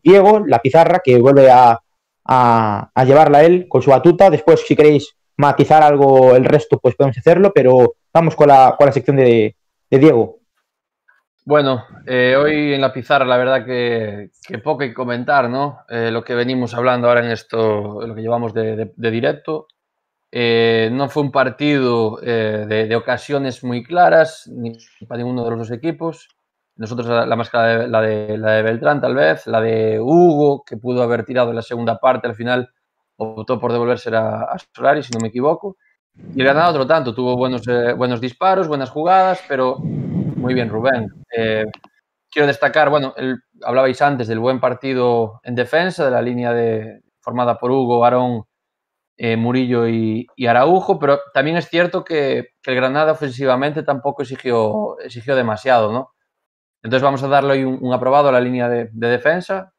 [0.04, 1.80] Diego, la pizarra, que vuelve a,
[2.24, 4.30] a, llevarla él con su batuta.
[4.30, 8.86] Después, si queréis matizar algo el resto, pues podemos hacerlo, pero vamos con la, con
[8.86, 9.56] la sección de,
[9.90, 10.38] de Diego.
[11.46, 14.30] Bueno, eh, hoy en la pizarra la verdad que,
[14.62, 15.80] poco que comentar, ¿no?
[15.90, 19.68] Eh, lo que venimos hablando ahora en esto, lo que llevamos de, directo.
[20.32, 24.50] Eh, no fue un partido de, ocasiones muy claras,
[25.06, 26.28] para ninguno de los dos equipos.
[26.76, 30.78] Nosotros la, más clara la de, la de Beltrán tal vez, la de Hugo, que
[30.78, 32.70] pudo haber tirado en la segunda parte, al final
[33.16, 35.76] optó por devolverse a, a Solari, si no me equivoco.
[36.34, 37.62] Y el ganado otro tanto, tuvo buenos,
[37.98, 39.78] buenos disparos, buenas jugadas, pero
[40.44, 41.08] muy bien, Rubén.
[41.34, 41.64] Eh,
[42.30, 43.14] quiero destacar, bueno,
[43.62, 48.44] hablabais antes del buen partido en defensa, de la línea de, formada por Hugo, Aarón,
[49.16, 55.34] eh, Murillo y, Araujo, pero también es cierto que, el Granada ofensivamente tampoco exigió, exigió
[55.34, 56.10] demasiado, ¿no?
[56.82, 59.72] Entonces vamos a darle hoy un, aprobado a la línea de, defensa.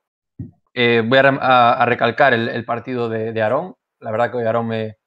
[0.73, 3.75] Eh, voy a, recalcar el, partido de, de Aarón.
[3.99, 4.97] La verdad que hoy Aarón me,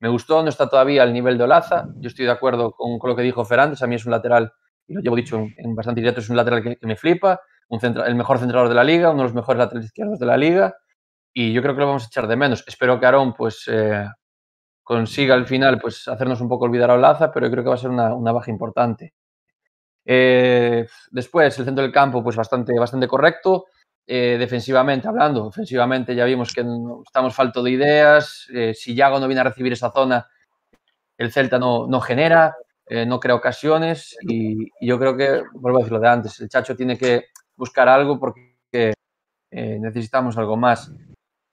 [0.00, 1.88] me, gustó, no está todavía al nivel de Olaza.
[1.96, 4.52] Yo estoy de acuerdo con, con lo que dijo Fernández, a mí es un lateral
[4.86, 8.14] y lo llevo dicho en, bastante directo, es un lateral que, me flipa, un el
[8.14, 10.74] mejor centrador de la liga, uno de los mejores laterales izquierdos de la liga,
[11.32, 12.62] y yo creo que lo vamos a echar de menos.
[12.66, 14.06] Espero que Aarón pues, eh,
[14.82, 17.74] consiga al final pues, hacernos un poco olvidar a Olaza, pero yo creo que va
[17.76, 19.14] a ser una, baja importante.
[20.04, 23.66] Eh, después, el centro del campo, pues bastante, bastante correcto.
[24.04, 26.64] Eh, defensivamente hablando, ofensivamente ya vimos que
[27.06, 28.48] estamos falto de ideas.
[28.74, 30.26] si Yago no viene a recibir esa zona,
[31.16, 32.54] el Celta no, no genera.
[32.94, 36.50] Eh, no crea ocasiones y, yo creo que, vuelvo a decir lo de antes, el
[36.50, 38.92] Chacho tiene que buscar algo porque
[39.50, 40.92] eh, necesitamos algo más.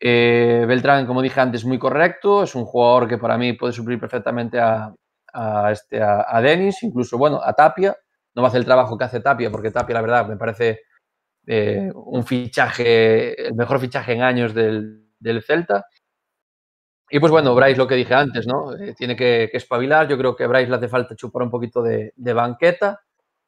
[0.02, 3.98] Eh, Beltrán, como dije antes, muy correcto, es un jugador que para mí puede suplir
[3.98, 4.94] perfectamente a,
[5.72, 7.96] este, a, Denis, incluso, bueno, a Tapia.
[8.36, 10.82] No va a hacer el trabajo que hace Tapia, porque Tapia, la verdad, me parece
[11.96, 15.86] un fichaje, el mejor fichaje en años del, del Celta.
[17.12, 18.74] Y pues bueno, Bryce, lo que dije antes, ¿no?
[18.76, 20.08] Eh, tiene que, espabilar.
[20.08, 23.02] Yo creo que a Bryce le hace falta chupar un poquito de, banqueta.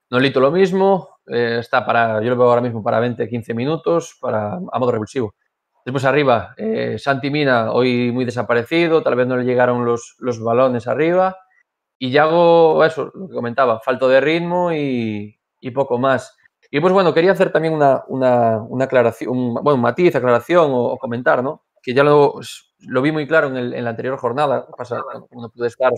[0.09, 1.18] Nolito lo mismo.
[1.28, 4.91] Eh, está para, yo lo veo ahora mismo para 20, 15 minutos, para, a modo
[4.91, 5.36] revulsivo.
[5.86, 9.03] Después arriba, eh, Santi Mina, hoy muy desaparecido.
[9.03, 11.38] Tal vez no le llegaron los, los balones arriba.
[11.99, 15.38] Y Yago, eso, lo que comentaba, falto de ritmo y,
[15.74, 16.36] poco más.
[16.72, 20.84] Y pues bueno, quería hacer también una, una, aclaración, un, bueno, un matiz, aclaración o,
[20.86, 21.64] o comentar, ¿no?
[21.82, 22.39] Que ya lo
[22.88, 25.01] lo vi muy claro en, la anterior jornada, pasa,
[25.32, 25.91] no pude estar,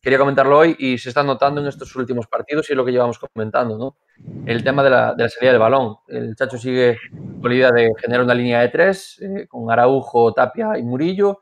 [0.00, 2.92] quería comentarlo hoy y se está notando en estos últimos partidos y es lo que
[2.92, 3.96] llevamos comentando, ¿no?
[4.46, 5.96] El tema de la, salida del balón.
[6.08, 6.98] El Chacho sigue
[7.40, 11.40] con la idea de generar una línea de tres eh, con Araujo, Tapia y Murillo,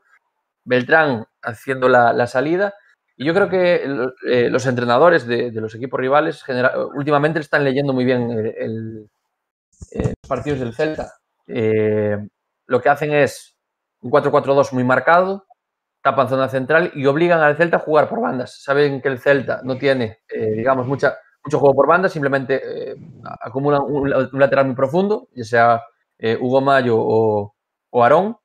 [0.63, 2.73] Beltrán haciendo la, salida.
[3.17, 3.83] Y yo creo que
[4.27, 6.43] eh, los entrenadores de, los equipos rivales
[6.95, 9.09] últimamente están leyendo muy bien el,
[9.93, 11.11] los partidos del Celta.
[11.47, 12.17] Eh,
[12.67, 13.58] lo que hacen es
[14.01, 15.45] un 4-4-2 muy marcado,
[16.01, 18.61] tapan zona central y obligan al Celta a jugar por bandas.
[18.63, 22.95] Saben que el Celta no tiene, eh, digamos, mucha, mucho juego por bandas, simplemente eh,
[23.41, 25.83] acumulan un, lateral muy profundo, ya sea
[26.17, 27.55] eh, Hugo Mayo o,
[27.89, 28.37] o Aarón,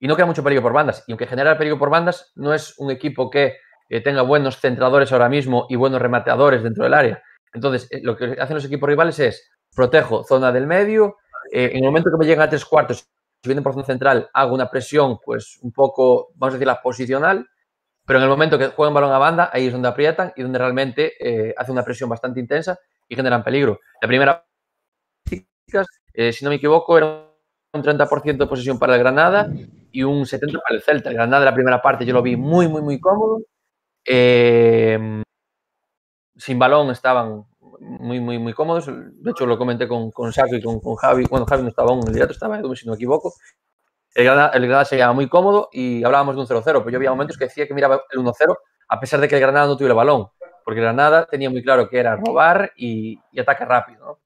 [0.00, 1.04] y no queda mucho peligro por bandas.
[1.06, 3.56] Y aunque genera peligro por bandas, no es un equipo que
[4.04, 7.22] tenga buenos centradores ahora mismo y buenos remateadores dentro del área.
[7.52, 11.18] Entonces, lo que hacen los equipos rivales es protejo zona del medio,
[11.52, 13.06] en el momento que me llegan a tres cuartos
[13.42, 16.80] si vienen por zona central, hago una presión, pues un poco, vamos a decir, la
[16.80, 17.48] posicional,
[18.06, 20.58] pero en el momento que juegan balón a banda, ahí es donde aprietan y donde
[20.58, 22.78] realmente eh, hace una presión bastante intensa
[23.08, 23.80] y generan peligro.
[24.00, 24.46] La primera,
[26.14, 27.28] eh, si no me equivoco, era
[27.72, 29.48] un 30% de posesión para el Granada
[29.90, 31.10] y un 70% para el Celta.
[31.10, 33.40] El Granada, la primera parte, yo lo vi muy, muy, muy cómodo.
[34.06, 35.22] Eh,
[36.36, 37.44] sin balón estaban
[37.82, 38.86] muy, muy, muy cómodos.
[38.86, 41.24] De hecho, lo comenté con, con Saco y con, con, Javi.
[41.28, 43.34] Bueno, Javi no estaba aún en el directo, estaba si no me equivoco.
[44.14, 47.10] El Granada, el Granada se muy cómodo y hablábamos de un 0-0, pero yo había
[47.10, 48.56] momentos que decía que miraba el 1-0
[48.88, 50.28] a pesar de que el Granada no tuviera el balón,
[50.64, 54.20] porque el Granada tenía muy claro que era robar y, y ataque rápido.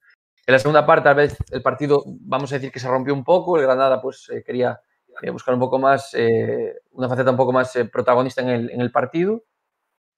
[0.45, 3.23] En la segunda parte, tal vez el partido, vamos a decir que se rompió un
[3.23, 3.57] poco.
[3.57, 4.81] El Granada, pues, eh, quería
[5.23, 8.81] eh, buscar un poco más, eh, una faceta un poco más protagonista en el, en
[8.81, 9.43] el, partido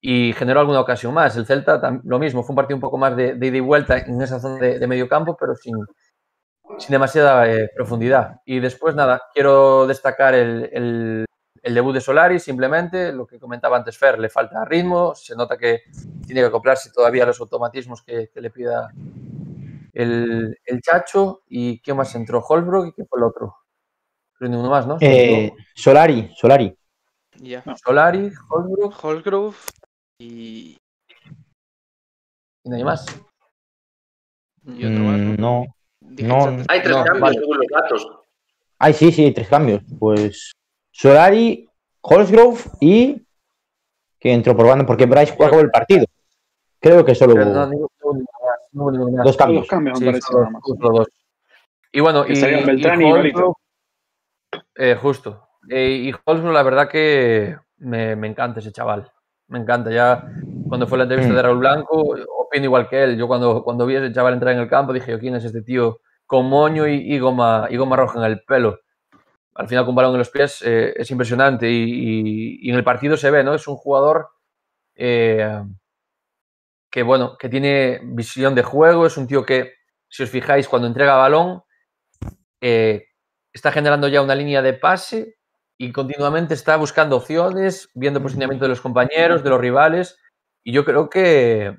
[0.00, 1.36] y generó alguna ocasión más.
[1.36, 4.20] El Celta, lo mismo, fue un partido un poco más de, ida y vuelta en
[4.22, 5.74] esa zona de, medio campo, pero sin,
[6.78, 8.40] sin demasiada profundidad.
[8.44, 11.26] Y después, nada, quiero destacar el,
[11.62, 15.56] el debut de Solari, simplemente, lo que comentaba antes Fer, le falta ritmo, se nota
[15.56, 15.82] que
[16.26, 18.90] tiene que acoplarse todavía a los automatismos que, le pida
[19.92, 21.42] el, Chacho.
[21.48, 22.40] ¿Y quién más entró?
[22.40, 23.56] Holbrook y quién fue el otro.
[24.34, 24.98] Creo ninguno más, ¿no?
[25.00, 26.76] Eh, Solari, Solari.
[27.84, 29.04] Solari, Holbrook.
[29.04, 29.56] Holgrove
[30.18, 30.76] y...
[32.64, 33.06] ¿Y nadie más?
[34.66, 35.20] ¿Y otro más?
[35.20, 35.64] Mm, no.
[36.00, 36.64] no.
[36.68, 38.10] Hay tres cambios según los datos.
[38.78, 39.82] Ay, sí, sí, tres cambios.
[39.98, 40.52] Pues
[40.90, 41.68] Solari,
[42.00, 43.24] Holsgrove y
[44.18, 46.04] que entró por banda porque Bryce jugó el partido.
[46.80, 47.44] Creo que solo hubo
[49.24, 49.68] dos cambios.
[49.68, 49.98] Dos cambios,
[51.92, 53.32] Y bueno, y, y,
[54.76, 55.48] eh, justo.
[55.68, 59.10] Eh, y Holsgrove, la verdad que me, encanta ese chaval.
[59.48, 59.90] Me encanta.
[59.90, 60.24] Ya
[60.68, 61.36] cuando fue la entrevista mm.
[61.36, 63.18] de Raúl Blanco, opino igual que él.
[63.18, 65.62] Yo cuando, cuando vi a ese chaval entrar en el campo dije, ¿quién es este
[65.62, 68.80] tío con moño y, goma, y goma roja en el pelo?
[69.58, 73.28] al final con balón en los pies eh, es impresionante y, en el partido se
[73.28, 73.54] ve, ¿no?
[73.54, 74.28] Es un jugador
[74.94, 75.60] eh,
[76.88, 79.74] que, bueno, que tiene visión de juego, es un tío que,
[80.08, 81.64] si os fijáis, cuando entrega balón,
[82.60, 83.08] eh,
[83.52, 85.37] está generando ya una línea de pase
[85.78, 90.18] y continuamente está buscando opciones, viendo posicionamiento de los compañeros, de los rivales.
[90.64, 91.76] Y yo creo que,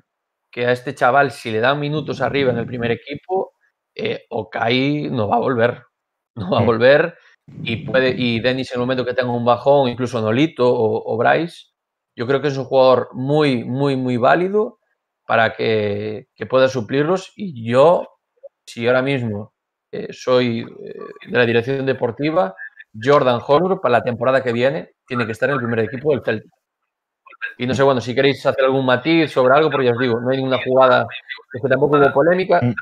[0.56, 3.52] a este chaval, si le dan minutos arriba en el primer equipo,
[3.94, 5.84] eh, Okai no va a volver.
[6.36, 7.18] No va a volver
[7.62, 11.66] y puede y Dennis en el momento que tenga un bajón, incluso Nolito o, Bryce,
[12.16, 14.78] yo creo que es un jugador muy, muy, muy válido
[15.26, 17.32] para que, pueda suplirlos.
[17.36, 18.08] Y yo,
[18.66, 19.54] si ahora mismo
[19.92, 20.94] eh, soy eh,
[21.28, 22.54] de la dirección deportiva,
[23.00, 26.22] Jordan Holbrook para la temporada que viene tiene que estar en el primer equipo del
[26.22, 26.50] Celtic.
[27.58, 30.20] Y no sé, bueno, si queréis hacer algún matiz sobre algo, porque ya os digo,
[30.20, 31.06] no hay ninguna jugada,
[31.52, 32.74] que tampoco hubo polémica mm.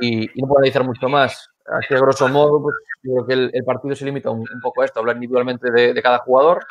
[0.00, 1.48] y, no puedo analizar mucho más.
[1.66, 5.00] Así a grosso modo, pues creo que el, partido se limita un, poco a esto,
[5.00, 6.64] hablar individualmente de, cada jugador.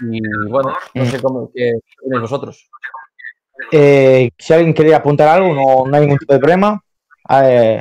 [0.00, 1.72] Y bueno, no sé cómo que
[2.18, 2.70] vosotros.
[3.70, 6.82] Eh, si alguien quiere apuntar algo, no, no hay ningún tipo de problema.
[7.28, 7.78] Eh...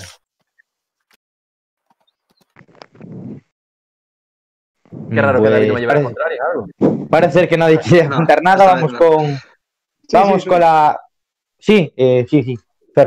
[5.09, 6.67] Qué raro que David no me lleve pues, contrario.
[7.09, 8.65] Parece que nadie quiere apuntar nada.
[8.65, 9.37] Vamos con.
[10.11, 10.99] vamos con la.
[11.57, 12.57] Sí, eh, sí, sí.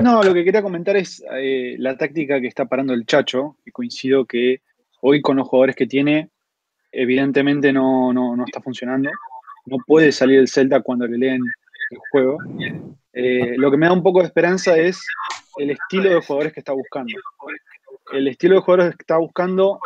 [0.00, 3.70] No, lo que quería comentar es eh, la táctica que está parando el Chacho, y
[3.70, 4.62] coincido que
[5.00, 6.30] hoy con los jugadores que tiene,
[6.90, 9.10] evidentemente no, no, está funcionando.
[9.66, 11.42] No puede salir el Celta cuando le leen
[11.90, 12.38] el juego.
[13.12, 15.04] Eh, lo que me da un poco de esperanza es
[15.58, 17.12] el estilo de jugadores que está buscando.
[18.12, 19.78] El estilo de jugadores que está buscando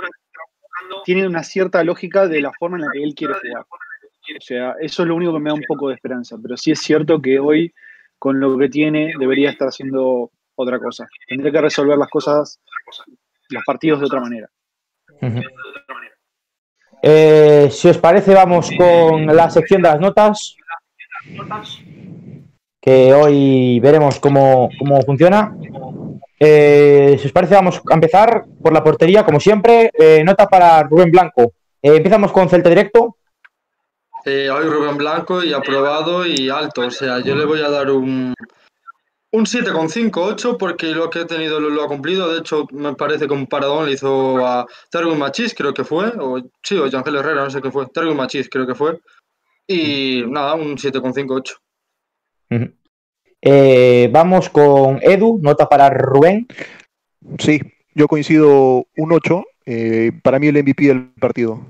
[1.04, 3.64] tiene una cierta lógica de la forma en la que él quiere jugar.
[4.36, 6.36] O sea, eso es lo único que me da un poco de esperanza.
[6.42, 7.72] Pero sí es cierto que hoy
[8.18, 11.06] con lo que tiene debería estar haciendo otra cosa.
[11.28, 12.60] Tendría que resolver las cosas,
[13.50, 14.50] los partidos de otra manera.
[17.02, 20.56] Eh, si os parece, vamos con la sección de las notas.
[22.80, 24.70] Que hoy veremos cómo,
[25.04, 25.56] funciona.
[26.38, 29.90] Eh, si os parece, vamos a empezar por la portería, como siempre.
[29.98, 31.54] Eh, nota para Rubén Blanco.
[31.82, 33.16] empezamos con Celta Directo.
[34.24, 36.82] Eh, hoy Rubén Blanco y aprobado y alto.
[36.82, 38.34] O sea, yo le voy a dar un,
[39.30, 42.32] un 7,5-8 porque lo que he tenido lo, ha cumplido.
[42.32, 46.08] De hecho, me parece que un paradón le hizo a Targun Machis, creo que fue.
[46.18, 47.86] O, sí, o Ángel Herrera, no sé qué fue.
[47.86, 48.98] Targun Machis, creo que fue.
[49.68, 52.75] Y nada, un 7,5-8.
[53.48, 56.48] Eh, vamos con Edu, nota para Rubén.
[57.38, 57.60] Sí,
[57.94, 59.44] yo coincido un 8.
[59.66, 61.64] Eh, para mí el MVP del partido.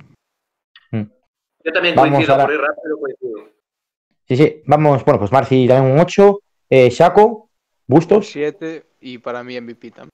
[0.91, 3.39] Yo también coincido, por ir rápido coincido.
[4.27, 7.51] Sí, sí, vamos, bueno, pues Marci también un 8, eh, Shaco,
[7.87, 8.29] Bustos.
[8.29, 10.11] 7 y para mí MVP también.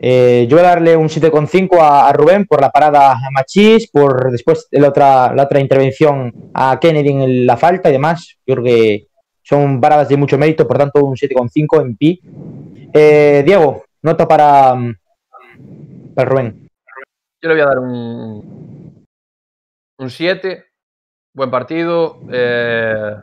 [0.00, 3.88] Eh, yo voy a darle un 7,5 a, a Rubén por la parada a Machís,
[3.88, 8.36] por después la otra, la otra intervención a Kennedy en la falta y demás.
[8.44, 9.06] Yo creo que
[9.46, 12.20] son paradas de mucho mérito, por tanto un 7,5 en pi.
[12.92, 14.74] Eh, Diego, nota para,
[16.16, 16.68] para Rubén.
[17.40, 19.06] Yo le voy a dar un,
[19.98, 20.64] un 7,
[21.32, 23.14] buen partido, eh,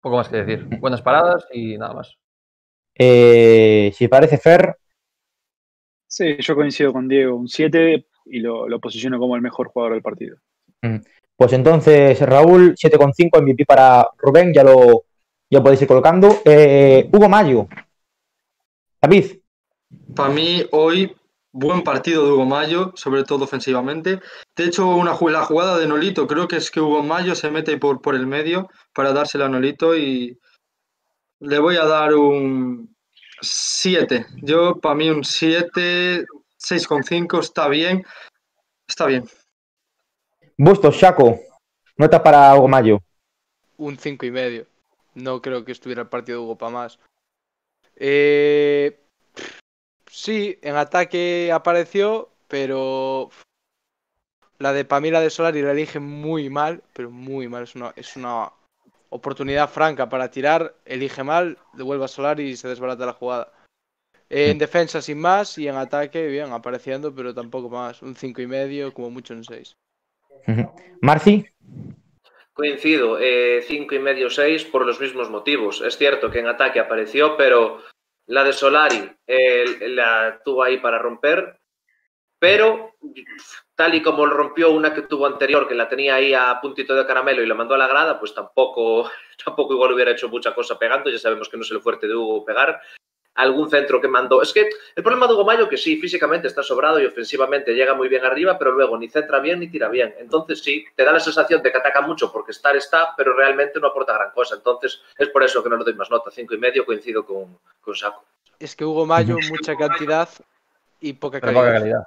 [0.00, 0.66] poco más que decir.
[0.80, 2.16] Buenas paradas y nada más.
[2.98, 4.74] Eh, si parece Fer.
[6.08, 10.02] Sí, yo coincido con Diego, un 7 y lo, posiciono como el mejor jugador del
[10.02, 10.38] partido.
[11.36, 15.04] Pues entonces, Raúl, 7,5 MVP para Rubén, ya lo
[15.50, 16.40] ya podéis ir colocando.
[16.44, 17.68] Eh, Hugo Mayo,
[19.00, 19.38] David.
[20.14, 21.14] Para mí, hoy,
[21.52, 24.20] buen partido de Hugo Mayo, sobre todo ofensivamente.
[24.56, 27.76] De hecho, una, la jugada de Nolito, creo que es que Hugo Mayo se mete
[27.76, 30.38] por, por el medio para dársela a Nolito y
[31.40, 32.96] le voy a dar un
[33.40, 34.26] 7.
[34.42, 36.24] Yo, para mí, un 7,
[36.58, 38.04] 6,5 está bien.
[38.88, 39.24] Está bien.
[40.58, 41.38] Bustos, Chaco.
[41.98, 43.02] Nota para Hugo Mayo.
[43.76, 44.66] Un 5 y medio.
[45.14, 46.98] No creo que estuviera el partido de Hugo para más.
[47.94, 48.98] Eh,
[50.10, 53.28] sí, en ataque apareció, pero
[54.58, 57.64] la de Pamela de Solari la elige muy mal, pero muy mal.
[57.64, 58.50] Es una, es una
[59.10, 63.52] oportunidad franca para tirar, elige mal, devuelve a Solari y se desbarata la jugada.
[64.30, 68.00] En defensa sin más y en ataque, bien, apareciendo, pero tampoco más.
[68.00, 69.76] Un 5 y medio, como mucho un 6.
[71.00, 71.46] Marci.
[72.52, 75.82] Coincido, 5 eh, y medio, 6 por los mismos motivos.
[75.82, 77.82] Es cierto que en ataque apareció, pero
[78.26, 79.10] la de Solari
[79.80, 81.60] la tuvo ahí para romper,
[82.38, 82.94] pero
[83.74, 87.06] tal y como rompió una que tuvo anterior, que la tenía ahí a puntito de
[87.06, 89.10] caramelo y la mandó a la grada, pues tampoco,
[89.44, 91.10] tampoco igual hubiera hecho mucha cosa pegando.
[91.10, 92.80] Ya sabemos que no es el fuerte de Hugo pegar,
[93.36, 94.42] algún centro que mandó.
[94.42, 97.94] Es que el problema de Hugo Mayo que sí, físicamente está sobrado y ofensivamente llega
[97.94, 100.14] muy bien arriba, pero luego ni centra bien ni tira bien.
[100.18, 103.78] Entonces sí, te da la sensación de que ataca mucho porque estar está, pero realmente
[103.80, 104.56] no aporta gran cosa.
[104.56, 106.30] Entonces es por eso que no le doy más nota.
[106.30, 108.24] Cinco y medio coincido con, con Saco.
[108.58, 110.28] Es que Hugo Mayo, mucha cantidad
[111.00, 112.02] y poca calidad.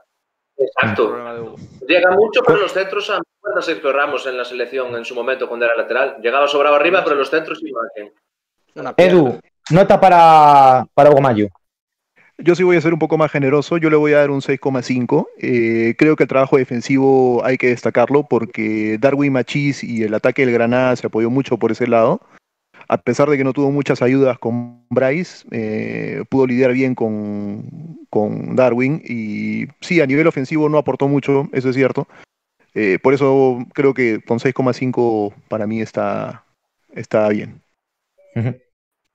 [0.57, 1.55] Exacto.
[1.87, 3.23] Llega mucho, pero los centros, a mí
[3.61, 6.17] Sergio Ramos en la selección en su momento cuando era lateral.
[6.21, 8.13] Llegaba sobrado arriba, pero los centros iban
[8.97, 9.39] Edu,
[9.71, 11.49] Nota para, para Mayo.
[12.41, 14.41] Yo sí voy a ser un poco más generoso, yo le voy a dar un
[14.41, 15.27] 6,5.
[15.39, 20.45] Eh, creo que el trabajo defensivo hay que destacarlo porque Darwin Machis y el ataque
[20.45, 22.21] del Granada se apoyó mucho por ese lado.
[22.87, 27.99] A pesar de que no tuvo muchas ayudas con Bryce, eh, pudo lidiar bien con,
[28.09, 32.07] con, Darwin y sí, a nivel ofensivo no aportó mucho, eso es cierto.
[32.73, 36.45] Eh, por eso creo que con 6,5 para mí está,
[36.95, 37.61] está bien.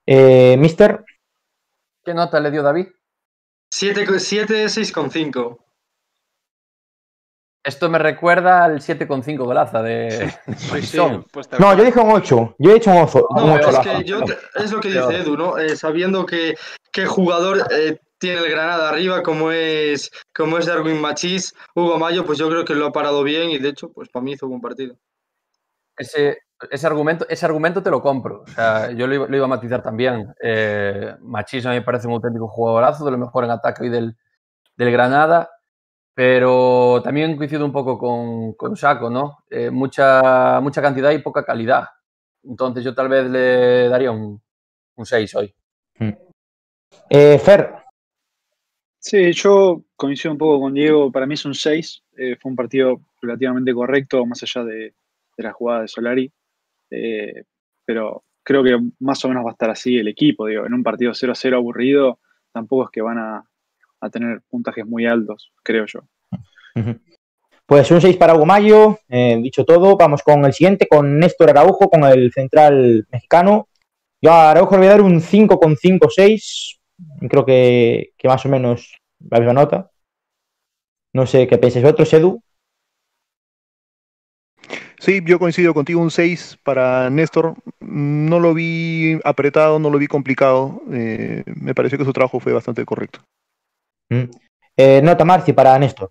[0.07, 1.05] Eh, Mister.
[2.05, 2.89] ¿Qué nota le dio David?
[3.71, 5.59] 7, 6,5.
[7.65, 10.31] Esto me recuerda al 7,5 golaza de
[10.69, 10.95] pues
[11.59, 12.57] no, yo dije un 8.
[12.59, 13.29] Yo he dicho un 8.
[13.35, 14.21] No, es, que yo
[14.55, 15.57] es lo que dice Edu, ¿no?
[15.57, 16.55] Eh, sabiendo que,
[16.93, 22.27] qué jugador eh, tiene el Granada arriba, como es, como es Darwin Machís, Hugo Mayo,
[22.27, 24.45] pues yo creo que lo ha parado bien y de hecho, pues para mí hizo
[24.45, 24.97] un buen partido.
[25.97, 28.43] Ese, ese argumento, ese argumento te lo compro.
[28.43, 30.35] O sea, yo lo iba, a matizar también.
[30.43, 34.17] Eh, Machismo me parece un auténtico jugadorazo, de lo mejor en ataque hoy del,
[34.77, 35.51] del Granada.
[36.15, 39.39] Pero también coincido un poco con, con Saco, ¿no?
[39.51, 41.89] Eh, mucha, mucha cantidad y poca calidad.
[42.45, 44.41] Entonces yo tal vez le daría un,
[44.95, 45.55] un 6 hoy.
[45.99, 46.13] Hmm.
[47.11, 47.75] Eh, Fer.
[49.01, 51.11] Sí, yo coincido un poco con Diego.
[51.11, 52.05] Para mí es un 6.
[52.17, 54.95] Eh, fue un partido relativamente correcto, más allá de,
[55.37, 56.33] de la jugada de Solari.
[56.91, 57.45] Eh,
[57.85, 60.47] pero creo que más o menos va a estar así el equipo.
[60.47, 62.21] Digo, en un partido 0-0 aburrido,
[62.53, 63.45] tampoco es que van a,
[64.13, 66.01] tener puntajes muy altos, creo yo.
[67.65, 71.49] Pues un 6 para Hugo Mayo, eh, dicho todo, vamos con el siguiente, con Néstor
[71.49, 73.69] Araujo, con el central mexicano.
[74.21, 76.79] Yo a Araujo le voy a dar un 5,5-6,
[77.31, 78.95] creo que, que, más o menos
[79.31, 79.91] la misma nota.
[81.15, 82.44] No sé qué pensáis vosotros, Edu.
[85.05, 87.57] Sí, yo coincido contigo, un 6 para Néstor.
[87.79, 90.81] No lo vi apretado, no lo vi complicado.
[90.91, 93.21] Eh, me pareció que su trabajo fue bastante correcto.
[94.09, 94.31] Mm.
[94.75, 96.11] Eh, nota Marci para Néstor.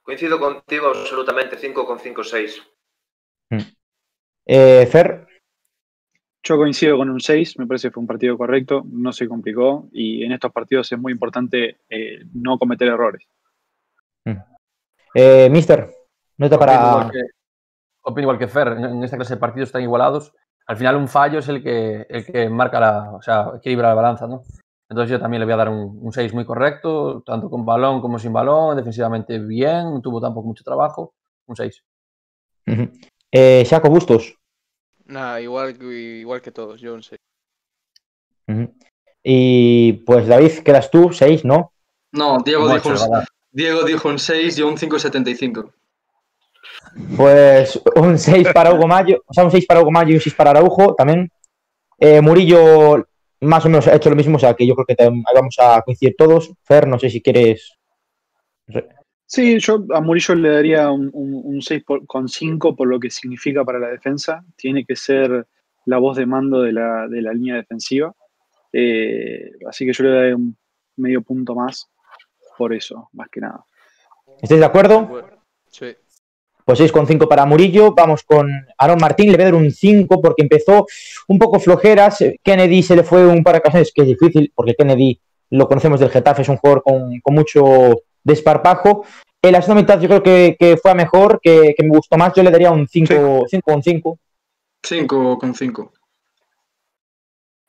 [0.00, 2.62] Coincido contigo absolutamente, 5 con 5, 6.
[3.50, 3.58] Mm.
[4.46, 5.26] Eh, Fer.
[6.42, 9.90] Yo coincido con un 6, me parece que fue un partido correcto, no se complicó
[9.92, 11.80] y en estos partidos es muy importante
[12.32, 13.28] no cometer errores.
[14.24, 15.50] Mm.
[15.50, 15.90] Mister,
[16.38, 17.10] nota para
[18.06, 20.32] opino igual que Fer, en esta clase de partidos están igualados.
[20.66, 23.94] Al final un fallo es el que, el que marca la, o sea, equilibra la
[23.94, 24.42] balanza, ¿no?
[24.88, 28.18] Entonces yo también le voy a dar un, 6 muy correcto, tanto con balón como
[28.18, 31.14] sin balón, defensivamente bien, no tuvo tampoco mucho trabajo,
[31.46, 31.84] un 6.
[33.32, 34.36] eh, Saco Bustos.
[35.06, 37.18] Nada, igual, igual que todos, yo un 6.
[39.24, 41.72] Y pues David, quedas tú, 6, ¿no?
[42.12, 42.90] No, Diego, dijo,
[43.50, 45.72] Diego dijo un 6, yo un 5,75.
[47.16, 50.20] Pues un 6 para Hugo Mayo, o sea, un 6 para Hugo Mayo y un
[50.20, 51.30] 6 para Araujo también.
[51.98, 53.06] Eh, Murillo
[53.40, 54.96] más o menos ha hecho lo mismo, o sea que yo creo que
[55.34, 56.52] vamos a coincidir todos.
[56.62, 57.72] Fer, no sé si quieres.
[59.26, 63.64] Sí, yo a Murillo le daría un, un, 6 con 5 por lo que significa
[63.64, 64.44] para la defensa.
[64.56, 65.46] Tiene que ser
[65.84, 68.14] la voz de mando de la, de la línea defensiva.
[68.72, 70.56] Eh, así que yo le daría un
[70.96, 71.88] medio punto más
[72.56, 73.64] por eso, más que nada.
[74.40, 75.22] ¿Estáis de acuerdo?
[75.70, 75.94] Sí.
[76.66, 77.94] Pues 6,5 para Murillo.
[77.94, 79.30] Vamos con Aaron Martín.
[79.30, 80.84] Le voy a dar un 5 porque empezó
[81.28, 82.24] un poco flojeras.
[82.42, 86.00] Kennedy se le fue un par de ocasiones que es difícil porque Kennedy lo conocemos
[86.00, 89.06] del Getafe, es un jugador con, mucho desparpajo.
[89.40, 92.34] En la segunda mitad yo creo que, fue a mejor, que, me gustó más.
[92.34, 93.60] Yo le daría un 5 sí.
[93.62, 94.18] con 5.
[94.82, 95.92] 5 con 5.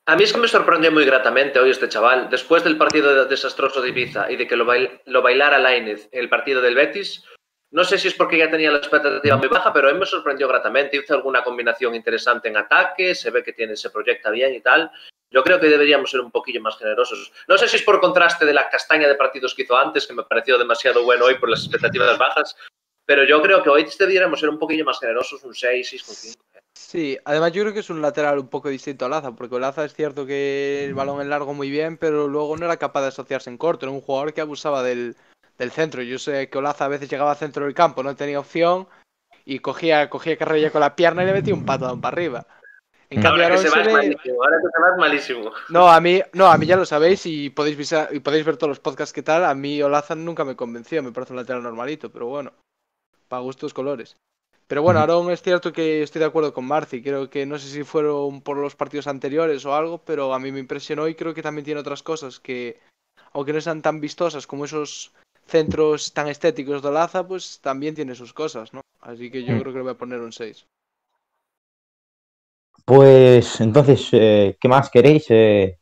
[0.06, 2.30] A mí es que me sorprendió muy gratamente hoy este chaval.
[2.30, 4.66] Después del partido desastroso de Ibiza y de que lo,
[5.04, 7.22] lo bailara Lainez el partido del Betis,
[7.70, 10.06] no sé si es porque ya tenía la expectativa muy baja, pero a mí me
[10.06, 10.96] sorprendió gratamente.
[10.96, 14.90] Hizo alguna combinación interesante en ataque, se ve que tiene, se proyecta bien y tal.
[15.30, 17.30] Yo creo que deberíamos ser un poquillo más generosos.
[17.46, 20.14] No sé si es por contraste de la castaña de partidos que hizo antes, que
[20.14, 22.56] me pareció demasiado bueno hoy por las expectativas bajas,
[23.04, 26.34] pero yo creo que hoy deberíamos ser un poquillo más generosos, un 6, 6,5.
[26.74, 29.84] Sí, además yo creo que es un lateral un poco distinto a Laza, porque Laza
[29.84, 33.08] es cierto que el balón en largo muy bien, pero luego no era capaz de
[33.08, 35.16] asociarse en corto, era un jugador que abusaba del,
[35.58, 36.02] del centro.
[36.02, 38.88] Yo sé que Olaza a veces llegaba al centro del campo, no tenía opción
[39.44, 42.46] y cogía, cogía carrilla con la pierna y le metía un patadón para arriba.
[43.10, 43.90] En cambio, ahora, se ve...
[43.90, 45.52] malísimo, ahora te vas malísimo.
[45.70, 48.68] No, a mí, no, a mí ya lo sabéis y podéis, y podéis ver todos
[48.68, 49.46] los podcasts que tal.
[49.46, 52.52] A mí Olaza nunca me convenció, me parece un lateral normalito, pero bueno,
[53.28, 54.18] para gustos colores.
[54.66, 57.02] Pero bueno, ahora es cierto que estoy de acuerdo con Marci.
[57.02, 60.52] Creo que no sé si fueron por los partidos anteriores o algo, pero a mí
[60.52, 62.78] me impresionó y creo que también tiene otras cosas que,
[63.32, 65.14] aunque no sean tan vistosas como esos
[65.48, 68.82] centros tan estéticos de Olaza, pues también tiene sus cosas, ¿no?
[69.00, 69.60] Así que yo mm.
[69.60, 70.66] creo que le voy a poner un 6.
[72.84, 75.26] Pues entonces, eh, ¿qué más queréis?
[75.30, 75.78] Eh,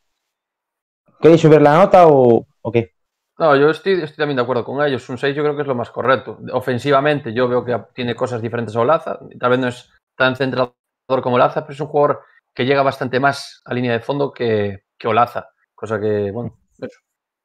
[1.21, 2.93] ¿Queréis subir la nota o, qué?
[3.39, 5.07] No, yo estoy, estoy, también de acuerdo con ellos.
[5.09, 6.39] Un 6 yo creo que es lo más correcto.
[6.53, 9.19] Ofensivamente yo veo que tiene cosas diferentes a Olaza.
[9.39, 10.73] Tal vez no es tan centrador
[11.21, 12.21] como Olaza, pero es un jugador
[12.53, 15.49] que llega bastante más a línea de fondo que, que Olaza.
[15.75, 16.57] Cosa que, bueno,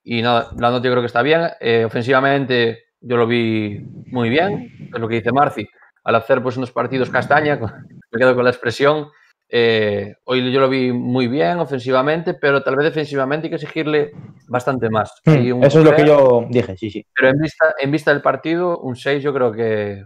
[0.04, 1.42] y nada, la nota yo creo que está bien.
[1.60, 5.66] Eh, ofensivamente yo lo vi muy bien, es lo que dice Marci.
[6.04, 7.56] Al hacer pues unos partidos castaña,
[8.10, 9.08] me quedo con la expresión.
[9.54, 14.12] Eh, hoy yo lo vi muy bien ofensivamente, pero tal vez defensivamente hay que exigirle
[14.48, 15.20] bastante más.
[15.26, 17.06] Hmm, eso es lo que yo dije, sí, sí.
[17.14, 20.04] Pero en vista, en vista del partido, un 6 yo creo que,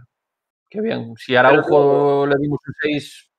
[0.69, 1.13] que bien.
[1.15, 3.31] Si Araujo le dimos un 6,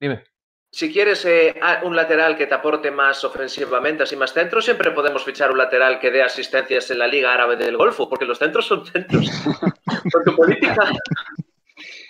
[0.00, 0.22] dime.
[0.70, 1.54] Si quieres eh,
[1.84, 5.98] un lateral que te aporte más ofensivamente, así más centro, siempre podemos fichar un lateral
[5.98, 9.30] que dé asistencias en la Liga Árabe del Golfo, porque los centros son centros.
[10.12, 10.76] Con tu política.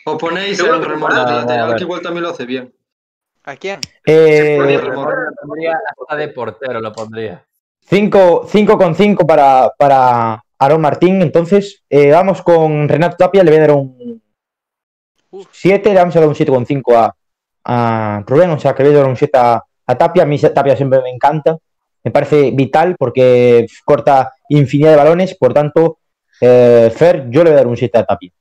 [0.05, 2.73] O ponéis el remor lateral, que igual también lo hace bien.
[3.45, 3.81] ¿A quién?
[4.05, 4.59] Eh,
[6.17, 7.45] de portero lo pondría.
[7.89, 8.47] 5
[8.77, 11.23] con 5 para, para Aaron Martín.
[11.23, 13.43] Entonces, eh, vamos con Renato Tapia.
[13.43, 14.23] Le voy a dar un
[15.51, 15.89] 7.
[15.89, 17.15] Le vamos a dar un 7,5 a,
[17.69, 19.63] a Rubén, o sea que doy un 7 a,
[19.97, 20.23] Tapia.
[20.23, 21.57] A mí Tapia siempre me encanta,
[22.03, 25.99] me parece vital porque corta infinidad de balones, por tanto,
[26.41, 28.33] eh, Fer, yo le voy a dar un 7 a Tapia.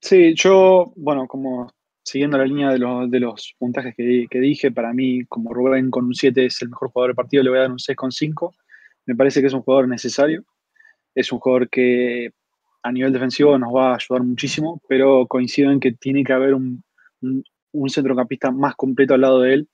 [0.00, 1.70] Sí, yo, bueno, como
[2.02, 2.78] siguiendo la línea de,
[3.08, 6.90] de los puntajes que, dije, para mí, como Rubén con un 7 es el mejor
[6.90, 8.54] jugador del partido, le voy a dar un 6,5.
[9.04, 10.44] Me parece que es un jugador necesario.
[11.14, 12.30] Es un jugador que
[12.82, 16.54] a nivel defensivo nos va a ayudar muchísimo, pero coincido en que tiene que haber
[16.54, 16.82] un
[17.88, 19.68] centrocampista más completo al lado de él,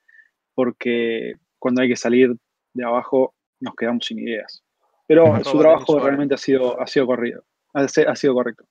[0.55, 2.35] porque cuando hay que salir
[2.73, 4.63] de abajo nos quedamos sin ideas.
[5.07, 8.65] Pero su trabajo realmente ha sido, ha sido corrido, ha, sido correcto.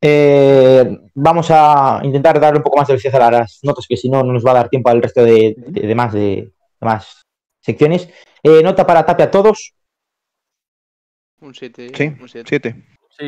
[0.00, 4.08] Eh, vamos a intentar darle un poco más de velocidad a las notas, que si
[4.08, 5.56] no, no nos va a dar tiempo al resto de,
[5.94, 7.26] más, de, más
[7.60, 8.08] secciones.
[8.42, 9.74] Eh, nota para Tapia a todos.
[11.40, 11.92] Un 7.
[11.94, 12.84] Sí, un 7.
[13.10, 13.24] Sí,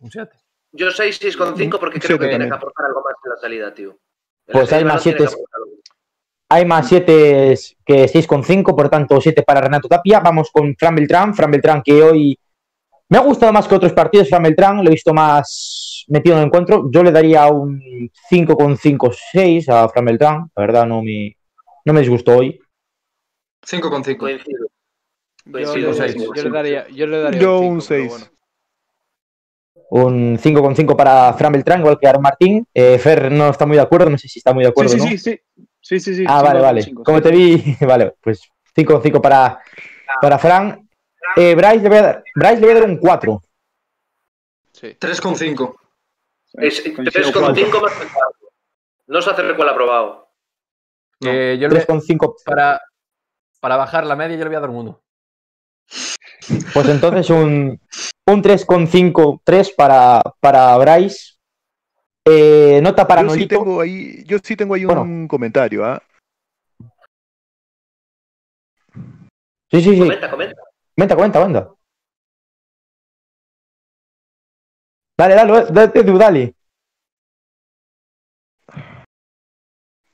[0.00, 0.45] un 7.
[0.76, 3.96] Yo 6, 6,5 porque creo que tiene que aportar algo más en la salida, tío.
[4.46, 5.24] pues hay más 7.
[6.48, 10.20] Hay más 7 que 6,5, por tanto 7 para Renato Tapia.
[10.20, 11.34] Vamos con Fran Beltrán.
[11.34, 12.38] Fran Beltrán que hoy
[13.08, 14.28] me ha gustado más que otros partidos.
[14.28, 16.88] Fran Beltrán lo he visto más metido en el encuentro.
[16.90, 20.50] Yo le daría un 5,5-6 a Fran Beltrán.
[20.54, 21.36] La verdad no me,
[21.84, 22.60] no me disgustó hoy.
[23.66, 24.44] 5,5.
[25.46, 28.30] Yo, yo, le daría, yo le daría yo un 6
[29.90, 32.66] un 5,5 para Fran Beltrán, igual que Aaron Martín.
[32.74, 34.92] Eh, Fer no está muy de acuerdo, no sé si está muy de acuerdo.
[34.92, 35.10] Sí, sí, ¿no?
[35.10, 35.40] sí, sí,
[35.80, 36.24] sí, sí, sí.
[36.28, 36.94] Ah, vale, vale.
[37.04, 38.42] Como te vi, vale, pues
[38.76, 39.60] 5,5 para,
[40.20, 40.88] para Fran.
[41.36, 43.42] Eh, Bryce, le voy a dar, Bryce le voy a dar un 4.
[44.72, 44.86] Sí.
[44.98, 45.74] 3,5.
[46.54, 48.46] 3,5 más que 4.
[49.08, 50.30] No se hace recual aprobado.
[51.20, 51.30] No.
[51.30, 52.80] Eh, yo 3,5 para,
[53.60, 55.02] para bajar la media, yo le voy a dar un 1.
[56.72, 57.80] Pues entonces un,
[58.26, 61.34] un 3,5, 3 para, para Bryce.
[62.28, 65.84] Eh, nota para yo Sí tengo ahí, yo sí tengo ahí un comentario.
[65.84, 66.02] ¿ah?
[69.70, 69.98] Sí, sí, sí.
[69.98, 70.62] Comenta, comenta.
[70.94, 71.72] Comenta, comenta, comenta.
[75.18, 76.54] Dale, dale, dale, Edu, dale.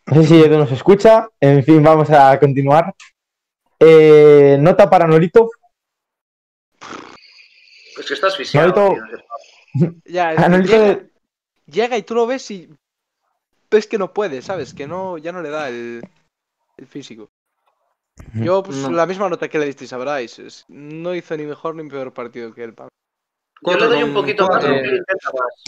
[0.06, 1.28] No sé si Edu nos escucha.
[1.40, 2.94] En fin, vamos a continuar.
[3.80, 5.50] Eh, nota para Norito.
[8.02, 8.54] Es que estás.
[8.54, 8.94] Norito.
[10.04, 11.00] Ya, Norito llega,
[11.66, 12.68] llega y tú lo ves y
[13.70, 14.74] ves que no puede, ¿sabes?
[14.74, 16.02] Que no, ya no le da el,
[16.76, 17.28] el físico.
[18.34, 18.90] Yo, pues, No.
[18.90, 20.46] la misma nota que le disteis a Bryce.
[20.46, 22.74] es- no hizo ni mejor ni peor partido que él.
[22.74, 22.88] pa' mí.
[23.64, 24.82] Yo le doy un poquito más, más.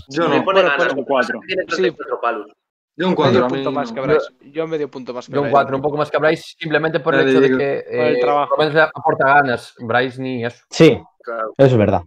[0.08, 0.44] Yo Le no.
[0.44, 0.92] pone Bueno, ganas.
[0.94, 1.40] un cuatro.
[1.46, 1.68] Tiene Sí.
[1.76, 2.52] 34 palos.
[2.96, 3.48] Yo un Medio 4.
[3.48, 4.26] punto más que Bryce.
[4.52, 5.52] Yo medio punto más que Yo un Bryce.
[5.52, 8.20] 4, un poco más que Bryce, simplemente por el hecho de que Por el eh,
[8.20, 8.54] trabajo.
[8.94, 9.74] aporta ganas.
[9.78, 10.62] Bryce ni eso.
[10.70, 11.54] Sí, Claro.
[11.56, 12.02] eso es verdad.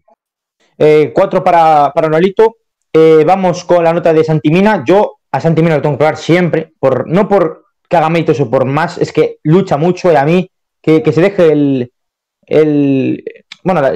[0.77, 2.57] Eh, cuatro para, para Nolito.
[2.93, 4.83] Eh, vamos con la nota de Santimina.
[4.85, 6.73] Yo a Santimina lo tengo que dar siempre.
[6.79, 10.25] Por, no por que haga méritos o por más, es que lucha mucho y a
[10.25, 10.49] mí
[10.81, 11.91] que, que se deje el.
[12.45, 13.23] el
[13.63, 13.93] bueno, la,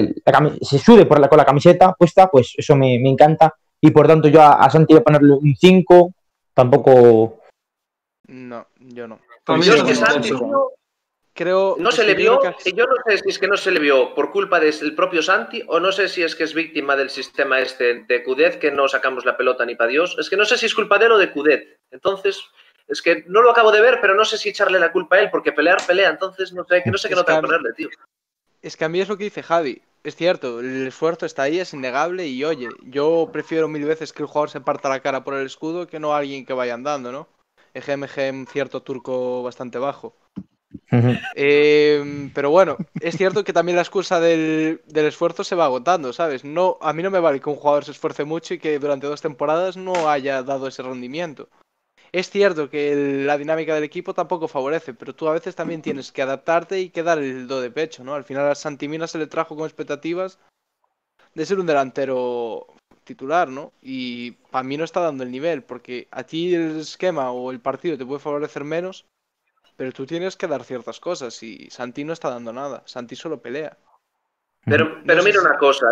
[0.61, 3.53] se sude por la, con la camiseta puesta, pues eso me, me encanta.
[3.79, 6.13] Y por tanto, yo a, a Santi voy a ponerle un 5.
[6.53, 7.39] Tampoco.
[8.27, 9.19] No, yo no.
[9.47, 10.71] Yo es que Santi, tío,
[11.41, 11.75] Creo.
[11.79, 13.79] no se le vio, que- y yo no sé si es que no se le
[13.79, 17.09] vio por culpa del propio Santi o no sé si es que es víctima del
[17.09, 20.15] sistema este de Cudet que no sacamos la pelota ni para Dios.
[20.19, 21.79] Es que no sé si es culpa de él o de Cudet.
[21.89, 22.39] Entonces,
[22.87, 25.21] es que no lo acabo de ver, pero no sé si echarle la culpa a
[25.21, 27.89] él porque pelear pelea, entonces no sé, que no sé qué nota ponerle, tío.
[28.61, 29.81] Es que a mí es lo que dice Javi.
[30.03, 34.23] Es cierto, el esfuerzo está ahí, es innegable y oye, yo prefiero mil veces que
[34.23, 37.11] el jugador se parta la cara por el escudo que no alguien que vaya andando,
[37.11, 37.27] ¿no?
[37.73, 40.15] Ejem, ejem, cierto turco bastante bajo.
[41.35, 46.13] Eh, pero bueno, es cierto que también la excusa del, del esfuerzo se va agotando,
[46.13, 46.43] ¿sabes?
[46.43, 49.07] No, a mí no me vale que un jugador se esfuerce mucho y que durante
[49.07, 51.49] dos temporadas no haya dado ese rendimiento.
[52.11, 56.11] Es cierto que la dinámica del equipo tampoco favorece, pero tú a veces también tienes
[56.11, 58.15] que adaptarte y que dar el do de pecho, ¿no?
[58.15, 60.37] Al final a Santimina se le trajo con expectativas
[61.33, 62.67] de ser un delantero
[63.05, 63.71] titular, ¿no?
[63.81, 67.61] Y para mí no está dando el nivel, porque a ti el esquema o el
[67.61, 69.05] partido te puede favorecer menos,
[69.81, 72.83] pero tú tienes que dar ciertas cosas y Santi no está dando nada.
[72.85, 73.75] Santi solo pelea.
[74.63, 75.87] Pero, sé mira si- una cosa,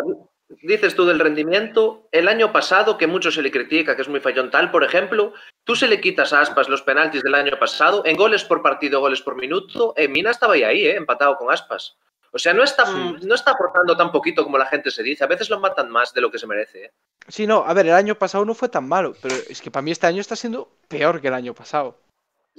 [0.62, 4.20] dices tú del rendimiento, el año pasado, que mucho se le critica, que es muy
[4.20, 5.34] fallón tal, por ejemplo,
[5.64, 9.00] tú se le quitas a Aspas los penaltis del año pasado, en goles por partido,
[9.00, 11.98] goles por minuto, eh, Mina estaba ahí, ahí, eh, empatado con Aspas.
[12.32, 13.16] O sea, no está, Sí.
[13.26, 16.14] no está aportando tan poquito como la gente se dice, a veces lo matan más
[16.14, 16.86] de lo que se merece.
[16.86, 16.92] eh.
[17.28, 19.82] Sí, no, a ver, el año pasado no fue tan malo, pero es que para
[19.82, 21.98] mí este año está siendo peor que el año pasado.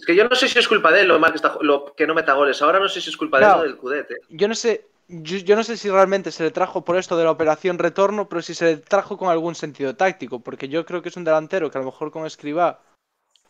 [0.00, 1.92] Es que yo no sé si es culpa de él lo mal que, está, lo
[1.94, 4.10] que no meta goles, ahora no sé si es culpa de él o del Cudet.
[4.10, 4.16] eh.
[4.30, 7.24] Yo no sé, yo, yo no sé si realmente se le trajo por esto de
[7.24, 11.02] la operación retorno, pero si se le trajo con algún sentido táctico, porque yo creo
[11.02, 12.80] que es un delantero que a lo mejor con Escribá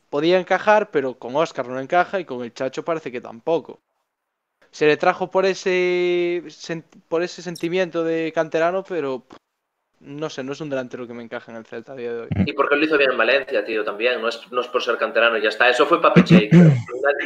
[0.09, 3.78] podía encajar, pero con Oscar no encaja y con el Chacho parece que tampoco.
[4.72, 6.42] Se le trajo por ese
[7.09, 9.24] por ese sentimiento de canterano, pero
[10.01, 12.20] no sé, no es un delantero que me encaja en el Celta a día de
[12.22, 12.28] hoy.
[12.46, 14.20] Y porque lo hizo bien en Valencia, tío, también.
[14.20, 15.68] No es, no es por ser canterano y ya está.
[15.68, 16.48] Eso fue Papeche.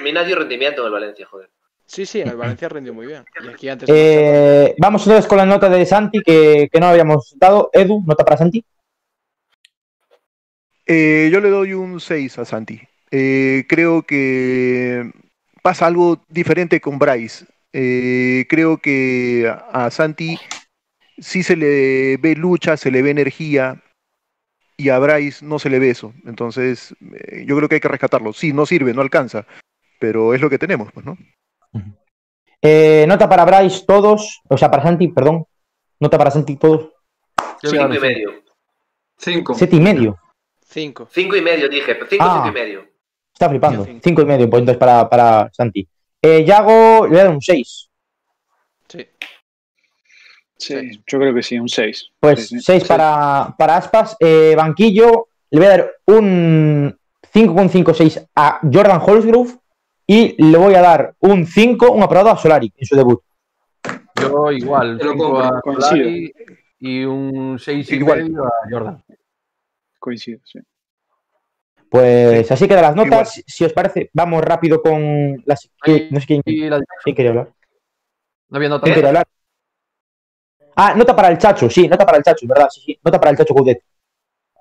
[0.03, 1.49] Mina dio rendimiento en el Valencia, joder.
[1.87, 3.25] Sí, sí, en el Valencia rindió muy bien.
[3.45, 7.35] Y aquí antes Eh, vamos entonces con la nota de Santi que, que no habíamos
[7.37, 7.71] dado.
[7.73, 8.65] Edu, nota para Santi.
[10.87, 12.81] Eh, yo le doy un 6 a Santi.
[13.11, 15.13] Eh, creo que
[15.63, 17.47] pasa algo diferente con Bryce.
[17.73, 20.39] Eh, creo que a a Santi
[21.19, 23.83] sí se le ve lucha, se le ve energía
[24.77, 26.13] y a Bryce no se le ve eso.
[26.27, 28.33] Entonces, eh, yo creo que hay que rescatarlo.
[28.33, 29.47] Sí, no sirve, no alcanza,
[29.99, 31.17] pero es lo que tenemos, pues, ¿no?
[32.63, 35.45] Eh, nota para Bryce todos, o sea, para Santi, perdón.
[36.01, 36.91] Nota para Santi todos.
[37.63, 38.43] Yo Cinco y medio.
[39.19, 39.55] 5.
[39.55, 40.19] Siete y medio.
[40.67, 41.09] 5.
[41.13, 41.97] Cinco y medio, dije.
[42.09, 42.43] Cinco, Ah.
[42.45, 42.89] cinco y medio.
[43.33, 43.85] Está flipando.
[43.85, 44.01] Cinco.
[44.03, 45.87] Cinco y medio, pues entonces para, para Santi.
[46.21, 47.91] Eh, Yago, le voy a dar un 6.
[48.89, 49.07] Sí.
[50.67, 52.11] Sí, yo creo que sí, un 6.
[52.21, 52.65] Pues Sí, sí.
[52.65, 54.17] 6 para, para Aspas.
[54.21, 56.99] Eh, banquillo, le voy a dar un
[57.33, 59.51] 5,56 a Jordan Holsgrove.
[60.07, 63.23] Y le voy a dar un 5, un aprobado a Solari en su debut.
[64.21, 65.45] Yo igual, Te lo 5 compro,
[65.81, 65.81] a.
[65.89, 66.33] Solari
[66.79, 68.25] y un 6 y Igual.
[68.25, 69.03] medio a Jordan.
[69.99, 70.59] Coincido, sí.
[71.89, 73.37] Pues así quedan las notas.
[73.39, 73.45] Igual.
[73.47, 75.71] Si os parece, vamos rápido con las.
[75.83, 77.49] que- no sé quién, quién quería hablar.
[78.51, 78.83] no había nota.
[78.85, 79.27] ¿Quién quería hablar?
[80.77, 82.69] Ah, nota para el Chacho, sí, nota para el Chacho, ¿verdad?
[82.71, 83.83] Sí, sí, nota para el Chacho Coudet.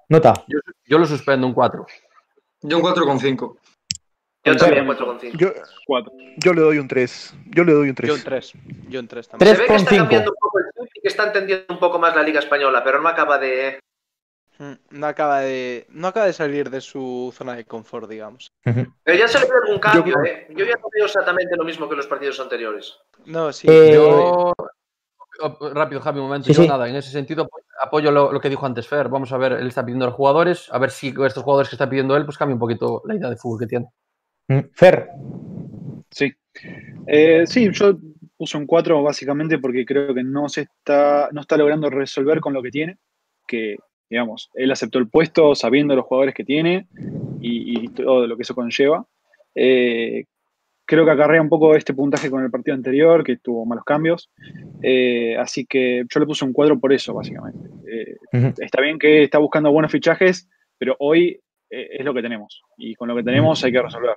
[0.09, 0.33] Nota.
[0.47, 1.85] Yo, yo lo suspendo un 4.
[2.61, 3.57] Yo un 4,5.
[4.45, 5.37] Yo también 4,5.
[5.37, 5.53] Yo,
[5.87, 6.11] 4.
[6.37, 7.33] yo le doy un 3.
[7.47, 8.07] Yo le doy un 3.
[8.09, 8.53] Yo un 3.
[8.89, 9.55] Yo un 3 también.
[9.55, 9.97] Se ve que está 3,5.
[9.97, 12.83] cambiando un poco el chip y que está entendiendo un poco más la Liga Española,
[12.83, 13.79] pero no acaba de.
[14.59, 18.51] Mm, no acaba de, no acaba de salir de su zona de confort, digamos.
[18.63, 20.47] Pero ya se le ve algún cambio, yo, ¿eh?
[20.49, 22.97] Yo ya no veo exactamente lo mismo que los partidos anteriores.
[23.25, 23.67] No, sí.
[23.69, 24.53] Eh, yo...
[25.73, 26.51] Rápido, Javi, un momento.
[26.51, 27.49] yo nada, en ese sentido
[27.81, 29.09] apoyo lo, que dijo antes Fer.
[29.09, 31.75] Vamos a ver, él está pidiendo a los jugadores, a ver si estos jugadores que
[31.75, 33.87] está pidiendo él, pues cambia un poquito la idea de fútbol que tiene.
[34.47, 35.09] Mm, Fer.
[36.11, 36.31] Sí.
[37.07, 37.97] Eh, sí, yo
[38.37, 42.53] puse un 4 básicamente porque creo que no se está, no está logrando resolver con
[42.53, 42.97] lo que tiene,
[43.47, 43.77] que
[44.09, 46.87] digamos, él aceptó el puesto sabiendo los jugadores que tiene
[47.41, 49.05] y, todo lo que eso conlleva.
[49.55, 50.25] Eh,
[50.93, 54.29] creo que acarrea un poco este puntaje con el partido anterior, que tuvo malos cambios.
[54.83, 57.67] Eh, así que yo le puse un cuadro por eso, básicamente.
[57.91, 61.39] Eh, está bien que está buscando buenos fichajes, pero hoy
[61.69, 62.61] es lo que tenemos.
[62.77, 64.15] Y con lo que tenemos hay que resolver.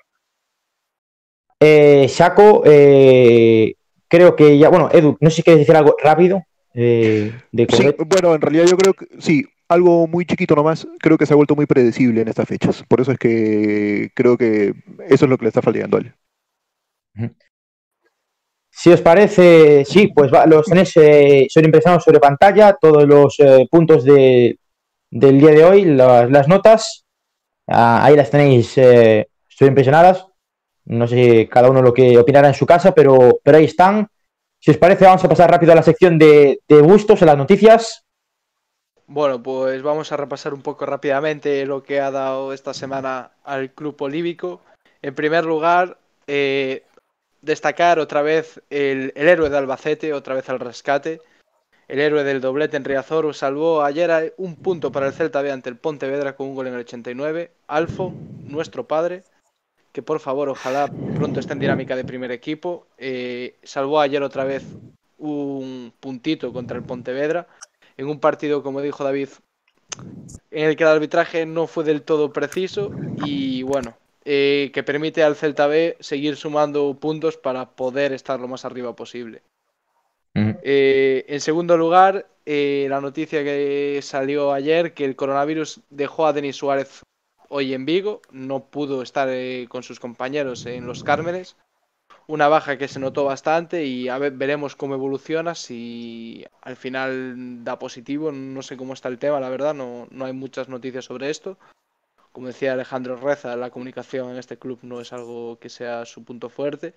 [2.10, 6.42] Saco, creo que ya, bueno, Edu, no sé si quieres decir algo rápido.
[6.74, 7.32] de
[7.70, 11.32] sí, bueno, en realidad yo creo que sí, algo muy chiquito nomás, creo que se
[11.32, 12.84] ha vuelto muy predecible en estas fechas.
[12.86, 14.74] Por eso es que creo que
[15.08, 16.12] eso es lo que le está fallando a él.
[18.70, 23.66] Si os parece, sí, pues los tenéis eh, son impresionados sobre pantalla, todos los eh,
[23.70, 24.58] puntos de,
[25.10, 27.06] del día de hoy, las, notas,
[27.66, 30.26] ah, ahí las tenéis, eh, estoy impresionadas.
[30.84, 34.08] No sé cada uno lo que opinará en su casa, pero, pero ahí están.
[34.60, 37.38] Si os parece, vamos a pasar rápido a la sección de, de gustos, en las
[37.38, 38.04] noticias.
[39.08, 43.70] Bueno, pues vamos a repasar un poco rápidamente lo que ha dado esta semana al
[43.70, 44.60] club olívico.
[45.00, 46.82] En primer lugar, eh,
[47.46, 51.22] destacar otra vez el, héroe de Albacete, otra vez al rescate.
[51.88, 55.70] El héroe del doblete en Riazor salvó ayer un punto para el Celta B ante
[55.70, 57.52] el Pontevedra con un gol en el 89.
[57.68, 59.22] Alfo, nuestro padre,
[59.92, 64.44] que por favor ojalá pronto esté en dinámica de primer equipo, eh, salvó ayer otra
[64.44, 64.64] vez
[65.16, 67.46] un puntito contra el Pontevedra
[67.96, 69.28] en un partido, como dijo David,
[70.50, 72.90] en el que el arbitraje no fue del todo preciso
[73.24, 73.96] y bueno,
[74.28, 78.96] eh, que permite al Celta B seguir sumando puntos para poder estar lo más arriba
[78.96, 79.42] posible.
[80.34, 86.32] Eh, en segundo lugar, eh, la noticia que salió ayer, que el coronavirus dejó a
[86.32, 87.04] Denis Suárez
[87.48, 89.28] hoy en Vigo, no pudo estar
[89.68, 91.56] con sus compañeros en los Cármenes
[92.26, 97.62] una baja que se notó bastante y a ver, veremos cómo evoluciona, si al final
[97.64, 101.04] da positivo, no sé cómo está el tema, la verdad, no, no hay muchas noticias
[101.04, 101.56] sobre esto.
[102.36, 106.22] Como decía Alejandro Reza, la comunicación en este club no es algo que sea su
[106.22, 106.92] punto fuerte.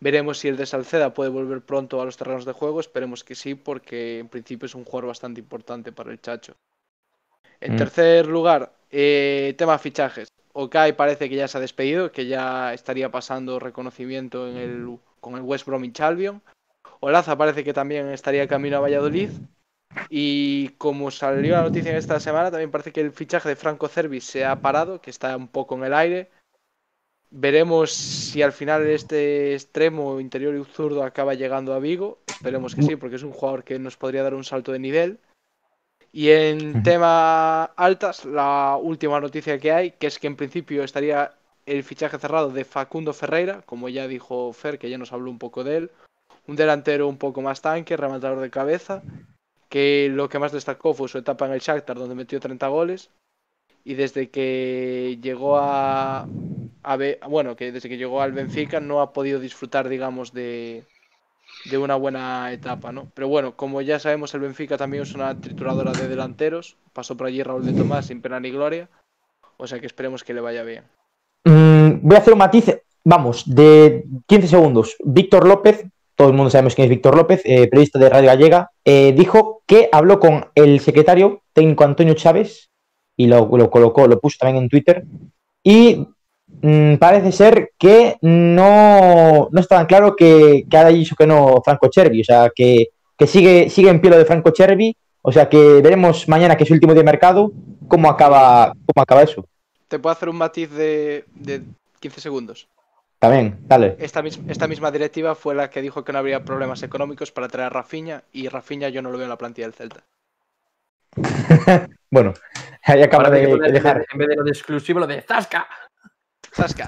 [0.00, 3.36] Veremos si el de Salceda puede volver pronto a los terrenos de juego, esperemos que
[3.36, 6.56] sí, porque en principio es un jugador bastante importante para el Chacho.
[7.60, 7.76] En mm.
[7.76, 10.26] tercer lugar, eh, tema fichajes.
[10.54, 15.36] Okai parece que ya se ha despedido, que ya estaría pasando reconocimiento en el, con
[15.36, 16.42] el West Bromwich Albion.
[16.98, 19.30] Olaza parece que también estaría camino a Valladolid.
[20.08, 23.88] Y como salió la noticia en esta semana, también parece que el fichaje de Franco
[23.88, 26.30] Cervi se ha parado, que está un poco en el aire.
[27.30, 32.18] Veremos si al final este extremo interior y zurdo acaba llegando a Vigo.
[32.26, 35.18] Esperemos que sí, porque es un jugador que nos podría dar un salto de nivel.
[36.12, 41.34] Y en tema altas, la última noticia que hay, que es que en principio estaría
[41.66, 45.38] el fichaje cerrado de Facundo Ferreira, como ya dijo Fer, que ya nos habló un
[45.38, 45.90] poco de él.
[46.48, 49.02] Un delantero un poco más tanque, rematador de cabeza,
[49.70, 53.08] que lo que más destacó fue su etapa en el Shakhtar, donde metió 30 goles.
[53.82, 56.26] Y desde que llegó a,
[57.28, 60.84] bueno, que desde que llegó al Benfica no ha podido disfrutar, digamos, de,
[61.64, 63.10] de una buena etapa, ¿no?
[63.14, 66.76] Pero bueno, como ya sabemos, el Benfica también es una trituradora de delanteros.
[66.92, 68.90] Pasó por allí Raúl de Tomás sin pena ni gloria.
[69.56, 70.84] O sea que esperemos que le vaya bien.
[71.44, 74.96] Mm, voy a hacer un matiz, vamos, de 15 segundos.
[75.04, 75.86] Víctor López,
[76.20, 79.62] todo el mundo sabemos quién es Víctor López, eh, periodista de Radio Gallega, eh, dijo
[79.66, 82.68] que habló con el secretario técnico Antonio Chávez
[83.16, 85.04] y lo, lo colocó, lo puso también en Twitter.
[85.62, 86.06] Y
[86.62, 91.62] Mm, parece ser que no, no está tan claro que, que ha dicho que no
[91.64, 92.88] Franco Cervi, o sea, que,
[93.26, 96.70] sigue, sigue en pie lo de Franco Cervi, o sea, que veremos mañana, que es
[96.70, 97.52] el último día de mercado,
[97.88, 99.46] cómo acaba, cómo acaba eso.
[99.88, 101.62] ¿Te puedo hacer un matiz de, de
[102.00, 102.68] 15 segundos?
[103.20, 103.96] También, dale.
[103.98, 107.66] Esta, esta misma directiva fue la que dijo que no habría problemas económicos para traer
[107.66, 110.04] a Rafinha y Rafinha yo no lo veo en la plantilla del Celta.
[112.10, 112.32] bueno,
[112.82, 114.06] ahí acaba de, dejar.
[114.10, 115.68] En vez de lo de exclusivo, lo de Zasca.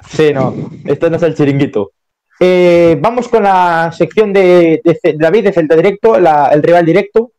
[0.08, 0.54] Sí, no,
[0.86, 1.92] esto no es el chiringuito.
[2.40, 4.80] Eh, vamos con la sección de,
[5.16, 7.32] David de Celta Directo, el rival directo.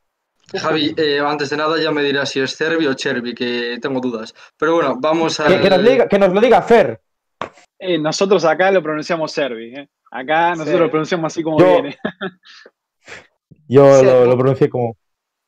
[0.53, 3.99] Javi, eh, antes de nada ya me dirás si es Cervi o Chervi, que tengo
[3.99, 4.35] dudas.
[4.57, 5.47] Pero bueno, vamos a.
[5.47, 7.01] Que, nos, lo diga Fer.
[7.83, 9.73] Eh, nosotros acá lo pronunciamos Cervi.
[10.11, 11.97] Acá nosotros lo pronunciamos así como viene.
[13.67, 14.95] yo lo, lo pronuncié como.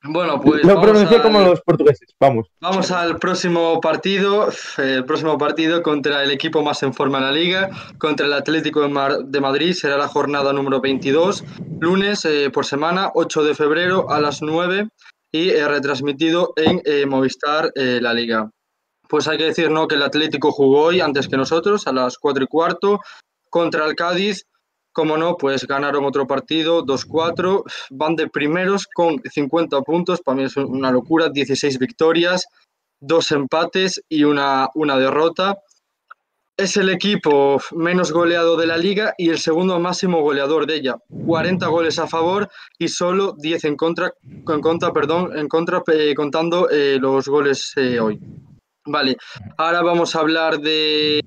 [0.08, 0.64] Bueno, pues.
[0.64, 2.14] Lo pronuncié como los portugueses.
[2.20, 2.48] Vamos.
[2.60, 4.50] Vamos al próximo partido.
[4.78, 8.82] El próximo partido contra el equipo más en forma de la liga, contra el Atlético
[8.82, 9.74] de, Madrid.
[9.74, 11.44] Será la jornada número 22,
[11.80, 14.88] lunes eh, por semana, 8 de febrero a las 9
[15.32, 18.50] y eh, retransmitido en eh, Movistar la liga.
[19.08, 19.88] Pues hay que decir ¿no?
[19.88, 23.00] que el Atlético jugó hoy antes que nosotros, a las 4 y cuarto,
[23.50, 24.46] contra el Cádiz
[24.96, 30.44] como no, pues ganaron otro partido, 2-4, van de primeros con 50 puntos, para mí
[30.46, 32.48] es una locura, 16 victorias,
[33.02, 35.58] dos empates y una, una derrota.
[36.56, 40.96] Es el equipo menos goleado de la liga y el segundo máximo goleador de ella.
[41.26, 42.50] 40 goles a favor
[42.80, 47.74] y solo 10 en contra, en contra, perdón, en contra eh, contando eh, los goles
[47.76, 48.18] eh, hoy.
[48.86, 49.18] Vale,
[49.58, 51.22] ahora vamos a hablar de,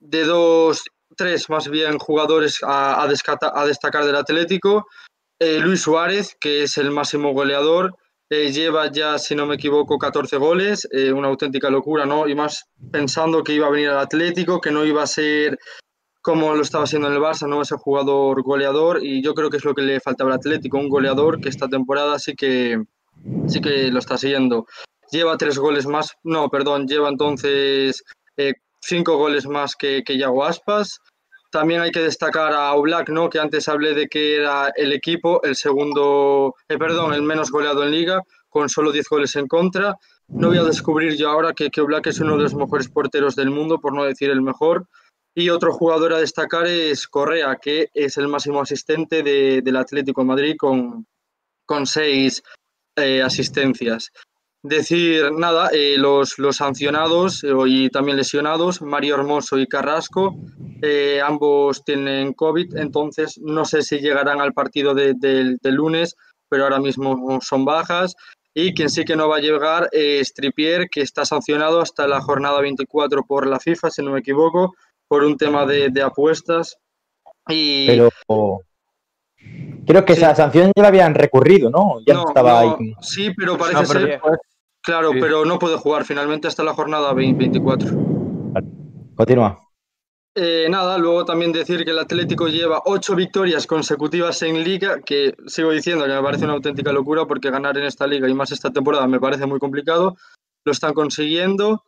[0.00, 0.84] de dos
[1.16, 4.86] tres más bien jugadores a, a, destacar del Atlético.
[5.38, 7.96] Eh, Luis Suárez, que es el máximo goleador,
[8.30, 12.26] eh, lleva ya, si no me equivoco, 14 goles, eh, una auténtica locura, ¿no?
[12.28, 15.58] Y más pensando que iba a venir al Atlético, que no iba a ser
[16.22, 19.56] como lo estaba haciendo en el Barça, no ese jugador goleador, y yo creo que
[19.56, 22.80] es lo que le faltaba al Atlético, un goleador que esta temporada sí que,
[23.48, 24.66] sí que lo está siguiendo.
[25.12, 28.02] Lleva tres goles más, no, perdón, lleva entonces
[28.82, 31.00] cinco goles más que, que Yago Aspas.
[31.50, 33.28] También hay que destacar a Oblak, ¿no?
[33.28, 37.84] que antes hablé de que era el equipo, el segundo, eh, perdón, el menos goleado
[37.84, 39.96] en liga, con solo 10 goles en contra.
[40.28, 43.36] No voy a descubrir yo ahora que, que Oblak es uno de los mejores porteros
[43.36, 44.86] del mundo, por no decir el mejor.
[45.34, 50.26] Y otro jugador a destacar es Correa, que es el máximo asistente del Atlético de
[50.26, 51.06] Madrid con,
[51.66, 52.42] con seis
[52.96, 54.10] eh, asistencias.
[54.64, 60.36] Decir nada, eh, los, los, sancionados eh, y también lesionados, Mario Hermoso y Carrasco,
[60.80, 66.14] eh, ambos tienen COVID, entonces no sé si llegarán al partido del de, lunes,
[66.48, 68.14] pero ahora mismo son bajas.
[68.54, 72.20] Y quien sí que no va a llegar es Tripier, que está sancionado hasta la
[72.20, 74.74] jornada 24 por la FIFA, si no me equivoco,
[75.08, 76.76] por un tema de, de apuestas.
[77.48, 77.86] Y...
[77.86, 78.10] Pero
[79.86, 81.96] creo que esa sanción ya la habían recurrido, ¿no?
[82.06, 82.94] Ya no, estaba ahí.
[83.00, 84.20] Sí, pero parece ser.
[84.82, 87.88] Claro, pero no puede jugar finalmente hasta la jornada 24.
[89.14, 89.58] Continúa.
[90.34, 95.34] Eh, nada, luego también decir que el Atlético lleva ocho victorias consecutivas en liga, que
[95.46, 98.50] sigo diciendo que me parece una auténtica locura porque ganar en esta liga y más
[98.50, 100.16] esta temporada me parece muy complicado.
[100.64, 101.84] Lo están consiguiendo.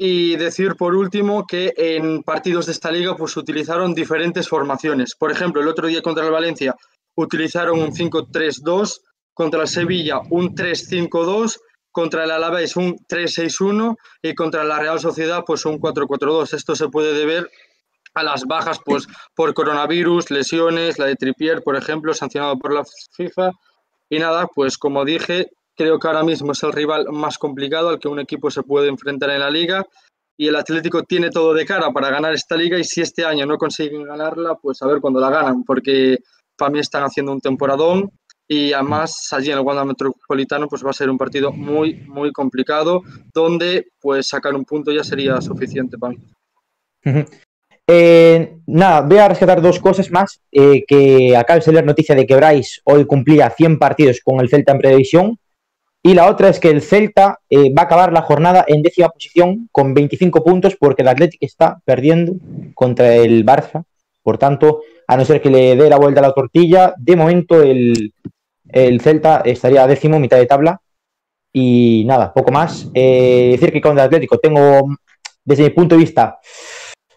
[0.00, 5.16] Y decir por último que en partidos de esta liga pues utilizaron diferentes formaciones.
[5.16, 6.76] Por ejemplo, el otro día contra el Valencia
[7.16, 9.00] utilizaron un 5-3-2,
[9.34, 11.58] contra el Sevilla un 3-5-2
[11.92, 16.54] contra el Alavés un 3-6-1 y contra la Real Sociedad pues un 4-4-2.
[16.54, 17.50] Esto se puede deber
[18.14, 22.84] a las bajas pues por coronavirus, lesiones, la de Tripier, por ejemplo, sancionado por la
[23.12, 23.52] FIFA.
[24.10, 27.98] Y nada, pues como dije, creo que ahora mismo es el rival más complicado al
[27.98, 29.86] que un equipo se puede enfrentar en la liga
[30.36, 33.44] y el Atlético tiene todo de cara para ganar esta liga y si este año
[33.44, 36.18] no consiguen ganarla, pues a ver cuándo la ganan, porque
[36.56, 38.10] para mí están haciendo un temporadón
[38.48, 42.32] y además allí en el Wanda Metropolitano pues va a ser un partido muy muy
[42.32, 43.02] complicado
[43.32, 46.16] donde pues sacar un punto ya sería suficiente para.
[47.90, 50.40] Eh, nada, voy a rescatar dos cosas más.
[50.50, 54.48] Eh, que acaba de salir noticia de que Bryce hoy cumplía 100 partidos con el
[54.48, 55.38] Celta en previsión.
[56.02, 59.08] Y la otra es que el Celta eh, va a acabar la jornada en décima
[59.08, 62.34] posición con 25 puntos porque el Atlético está perdiendo
[62.74, 63.84] contra el Barça.
[64.22, 67.62] Por tanto, a no ser que le dé la vuelta a la tortilla, de momento
[67.62, 68.12] el,
[68.68, 70.80] el Celta estaría décimo, mitad de tabla.
[71.52, 72.88] Y nada, poco más.
[72.94, 74.88] Eh, decir que con el Atlético tengo,
[75.44, 76.38] desde mi punto de vista,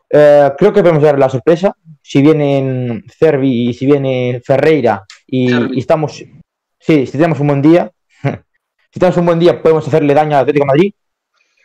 [0.10, 1.76] eh, creo que podemos dar la sorpresa.
[2.02, 6.24] Si vienen Cervi y si viene Ferreira y, estamos,
[6.80, 7.92] sí, si tenemos un buen día,
[8.92, 10.94] si tenemos un buen día podemos hacerle daño al Atlético de Madrid,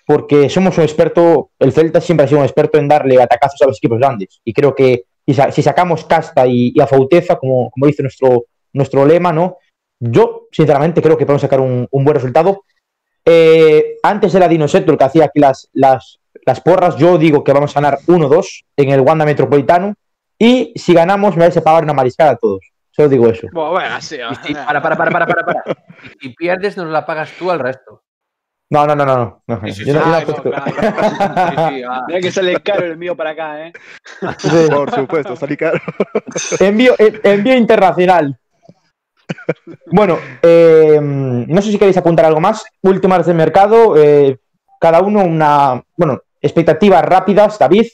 [0.07, 3.67] porque somos un experto, el Celta siempre ha sido un experto en darle atacazos a
[3.67, 4.41] los equipos grandes.
[4.45, 9.33] Y creo que si sacamos casta y, a Fauteza, como, como dice nuestro, nuestro lema,
[9.33, 9.59] ¿no?
[9.98, 12.64] Yo, sinceramente, creo que podemos sacar un, buen resultado.
[13.24, 16.18] Eh, antes era Dinoseto el que hacía aquí las, las,
[16.64, 16.97] porras.
[16.97, 19.94] Yo digo que vamos a ganar 1-2 en el Wanda Metropolitano.
[20.39, 22.60] Y si ganamos, me vais a pagar una mariscada a todos.
[22.90, 23.48] Solo digo eso.
[23.52, 24.18] Bueno, sí,
[24.55, 25.64] para, para, para, para, para, para.
[26.20, 28.02] Si pierdes, nos la pagas tú al resto.
[28.68, 29.43] No, no, no, no.
[29.47, 29.60] no.
[29.60, 30.10] Mira
[32.20, 33.73] que sale caro el envío para acá, ¿eh?
[34.70, 35.78] Por supuesto, sale caro.
[36.59, 38.36] envío, envío internacional.
[39.86, 42.64] Bueno, eh, no sé si queréis apuntar algo más.
[42.82, 44.39] Últimas del mercado, eh,
[44.81, 47.86] cada uno una, bueno, expectativas rápidas, David.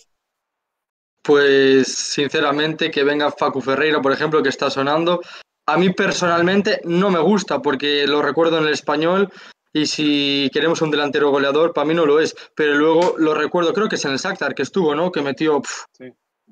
[1.23, 5.21] Pues sinceramente que venga Facu Ferreira, por ejemplo, que está sonando.
[5.65, 9.31] a mí personalmente no me gusta porque lo recuerdo en el español
[9.73, 13.73] y si queremos un delantero goleador, para mí no lo es, pero luego lo recuerdo,
[13.73, 15.11] creo que es en el Shakhtar que estuvo, ¿no?
[15.11, 15.63] Que metió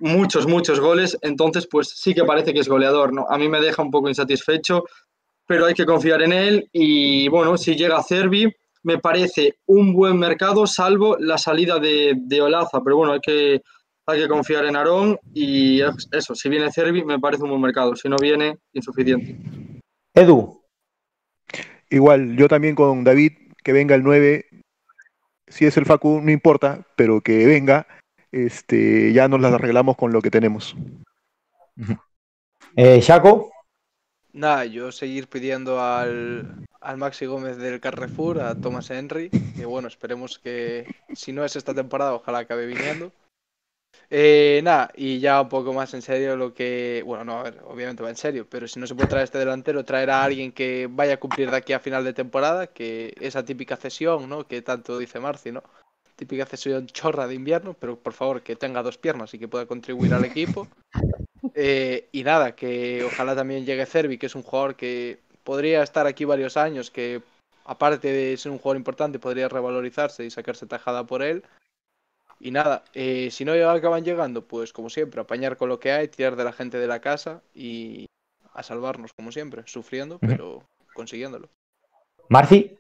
[0.00, 3.26] muchos, muchos goles, entonces pues sí que parece que es goleador, ¿no?
[3.28, 4.84] A mí me deja un poco insatisfecho,
[5.46, 8.52] pero hay que confiar en él y bueno, si llega a Cervi,
[8.82, 13.62] me parece un buen mercado, salvo la salida de, de Olaza, pero bueno, hay que,
[14.06, 15.80] hay que confiar en Aarón y
[16.12, 19.36] eso, si viene Cervi me parece un buen mercado, si no viene, insuficiente.
[20.14, 20.60] Edu.
[21.90, 23.32] Igual, yo también con David,
[23.62, 24.46] que venga el 9,
[25.48, 27.86] si es el Facu, no importa, pero que venga,
[28.32, 30.76] este, ya nos las arreglamos con lo que tenemos.
[32.76, 33.50] Eh, Chaco.
[34.32, 39.88] Nada, yo seguir pidiendo al, al Maxi Gómez del Carrefour, a Thomas Henry, que bueno,
[39.88, 43.12] esperemos que si no es esta temporada, ojalá acabe viniendo.
[44.08, 47.02] Eh, nada, y ya un poco más en serio lo que.
[47.04, 49.38] Bueno, no, a ver, obviamente va en serio, pero si no se puede traer este
[49.38, 53.14] delantero, traer a alguien que vaya a cumplir de aquí a final de temporada, que
[53.20, 54.46] esa típica cesión, ¿no?
[54.46, 55.62] Que tanto dice Marci, ¿no?
[56.20, 59.64] Típica cesión chorra de invierno, pero por favor que tenga dos piernas y que pueda
[59.64, 60.68] contribuir al equipo.
[61.54, 66.06] Eh, y nada, que ojalá también llegue Cervi, que es un jugador que podría estar
[66.06, 67.22] aquí varios años, que
[67.64, 71.42] aparte de ser un jugador importante, podría revalorizarse y sacarse tajada por él.
[72.38, 76.08] Y nada, eh, si no acaban llegando, pues como siempre, apañar con lo que hay,
[76.08, 78.04] tirar de la gente de la casa y
[78.52, 81.48] a salvarnos, como siempre, sufriendo, pero consiguiéndolo.
[82.28, 82.78] Marci.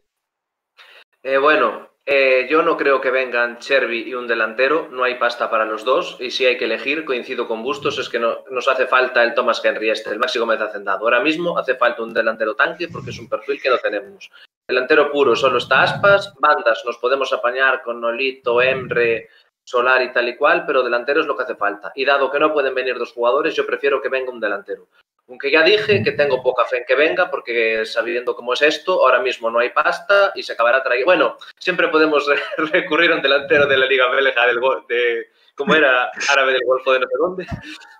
[1.22, 5.50] Eh, bueno, eh, yo no creo que vengan Chervi y un delantero, no hay pasta
[5.50, 8.66] para los dos, y si hay que elegir, coincido con Bustos, es que no, nos
[8.68, 11.04] hace falta el Thomas Henry este, el máximo Gómez Hacendado.
[11.04, 14.30] Ahora mismo hace falta un delantero tanque porque es un perfil que no tenemos.
[14.66, 19.28] Delantero puro solo está Aspas, bandas nos podemos apañar con Nolito, Emre,
[19.70, 21.92] Solar y tal y cual, pero delantero es lo que hace falta.
[21.94, 24.88] Y dado que no pueden venir dos jugadores, yo prefiero que venga un delantero.
[25.28, 29.00] Aunque ya dije que tengo poca fe en que venga, porque sabiendo cómo es esto,
[29.06, 31.06] ahora mismo no hay pasta y se acabará trayendo.
[31.06, 32.26] Bueno, siempre podemos
[32.72, 36.92] recurrir a un delantero de la Liga Belga del de como era árabe del Golfo
[36.92, 37.46] de no sé dónde,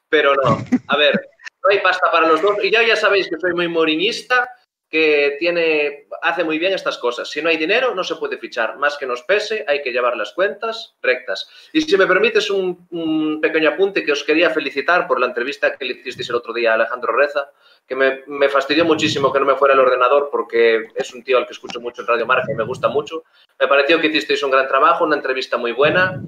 [0.08, 0.58] pero no.
[0.88, 1.20] A ver,
[1.62, 2.56] no hay pasta para los dos.
[2.64, 4.50] Y ya ya sabéis que soy muy moriñista
[4.90, 7.30] que tiene, hace muy bien estas cosas.
[7.30, 8.76] Si no hay dinero, no se puede fichar.
[8.76, 11.48] Más que nos pese, hay que llevar las cuentas rectas.
[11.72, 15.84] Y si me permites un, pequeño apunte que os quería felicitar por la entrevista que
[15.84, 17.50] le hicisteis el otro día a Alejandro Reza,
[17.86, 21.38] que me, me, fastidió muchísimo que no me fuera el ordenador porque es un tío
[21.38, 23.22] al que escucho mucho en Radio Marca y me gusta mucho.
[23.60, 26.20] Me pareció que hicisteis un gran trabajo, una entrevista muy buena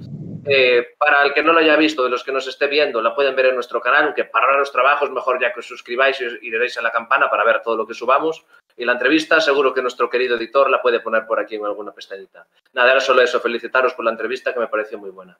[0.45, 3.15] eh, para el que no lo haya visto, de los que nos esté viendo, la
[3.15, 6.49] pueden ver en nuestro canal, aunque para los trabajos mejor ya que os suscribáis y,
[6.49, 8.45] le deis a la campana para ver todo lo que subamos.
[8.75, 11.91] Y la entrevista seguro que nuestro querido editor la puede poner por aquí en alguna
[11.91, 12.47] pestañita.
[12.73, 15.37] Nada, era solo eso, felicitaros por la entrevista que me pareció muy buena.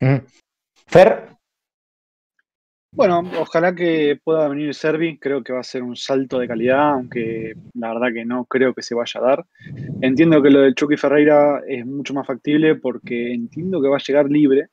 [0.00, 0.18] Mm.
[0.86, 1.28] Fer,
[2.96, 6.94] bueno, ojalá que pueda venir Servi, creo que va a ser un salto de calidad,
[6.94, 9.46] aunque la verdad que no creo que se vaya a dar.
[10.00, 14.04] Entiendo que lo del Chucky Ferreira es mucho más factible porque entiendo que va a
[14.06, 14.68] llegar libre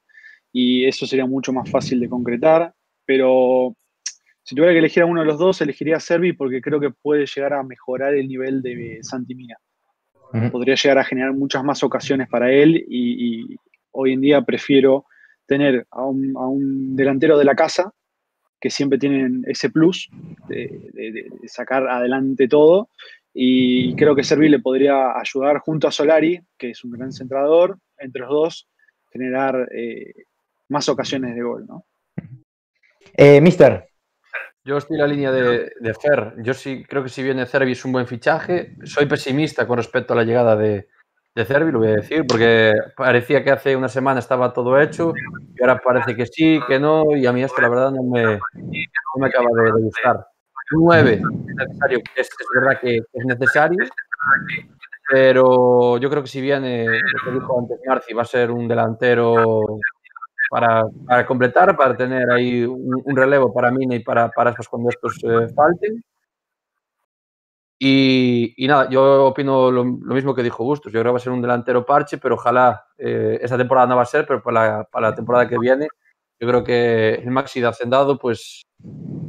[0.54, 2.74] y eso sería mucho más fácil de concretar,
[3.06, 3.76] pero
[4.42, 6.92] si tuviera que elegir a uno de los dos, elegiría a Servi porque creo que
[6.92, 9.58] puede llegar a mejorar el nivel de Santimina.
[10.50, 13.58] Podría llegar a generar muchas más ocasiones para él y,
[13.92, 15.06] hoy en día prefiero
[15.46, 17.94] tener a un delantero de la casa
[18.64, 20.10] que siempre tienen ese plus
[20.48, 22.88] de, sacar adelante todo.
[23.34, 27.78] Y creo que Servi le podría ayudar junto a Solari, que es un gran centrador,
[27.98, 28.70] entre los dos,
[29.12, 30.14] generar eh,
[30.70, 31.86] más ocasiones de gol, ¿no?
[33.18, 33.90] Eh, mister.
[34.64, 36.36] Yo estoy en la línea de, Fer.
[36.38, 38.78] Yo sí creo que si viene Cervi es un buen fichaje.
[38.86, 40.88] Soy pesimista con respecto a la llegada de,
[41.36, 45.14] de Cervi, lo voy a decir, porque parecía que hace una semana estaba todo hecho
[45.56, 48.24] y ahora parece que sí, que no, y a mí esto la verdad no me,
[48.24, 48.40] no
[49.18, 50.28] me acaba de, gustar.
[50.72, 53.86] 9 es necesario, es, verdad que es necesario,
[55.10, 58.68] pero yo creo que si viene, lo que dijo antes Marci, va a ser un
[58.68, 59.80] delantero
[60.52, 64.90] para, para completar, para tener ahí un, relevo para Mina y para, para estos cuando
[64.90, 66.04] estos eh, falten
[67.86, 70.94] y, nada, yo opino lo, mismo que dijo Bustos.
[70.94, 73.98] Yo creo que va a ser un delantero parche, pero ojalá eh, esa temporada no
[73.98, 75.90] va a ser, pero para la, temporada que viene,
[76.40, 78.62] yo creo que el Maxi de Hacendado, pues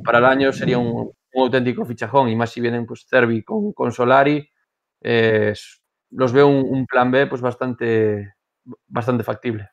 [0.05, 2.29] para el año sería un, auténtico fichajón.
[2.29, 4.49] Y más si vienen pues Cervi con, con Solari,
[5.03, 5.53] eh,
[6.11, 8.35] los veo un, plan B pues bastante,
[8.87, 9.69] bastante factible.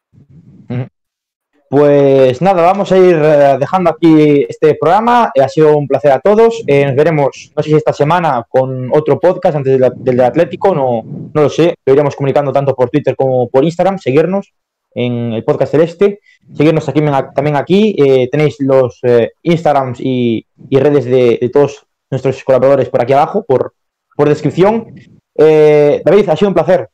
[1.71, 5.31] Pues nada, vamos a ir eh, dejando aquí este programa.
[5.41, 6.61] Ha sido un placer a todos.
[6.67, 10.75] Eh, nos veremos, no sé si esta semana, con otro podcast antes del, del Atlético,
[10.75, 11.01] no,
[11.33, 11.75] no lo sé.
[11.85, 13.99] Lo iremos comunicando tanto por Twitter como por Instagram.
[13.99, 14.53] Seguirnos
[14.93, 16.19] en el podcast celeste.
[16.53, 16.99] Seguirnos aquí,
[17.33, 17.95] también aquí.
[17.97, 18.99] Eh, tenéis los
[19.41, 23.75] Instagrams y, redes de, todos nuestros colaboradores por aquí abajo, por,
[24.17, 24.93] por descripción.
[25.37, 26.89] Eh, David, ha sido un placer.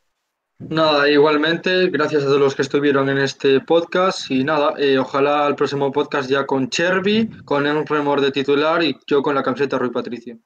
[0.60, 5.48] Nada, igualmente, gracias a todos los que estuvieron en este podcast y nada, eh, ojalá
[5.48, 9.44] el próximo podcast ya con Cherby, con un remor de titular y yo con la
[9.44, 10.40] camiseta Rui Patricio.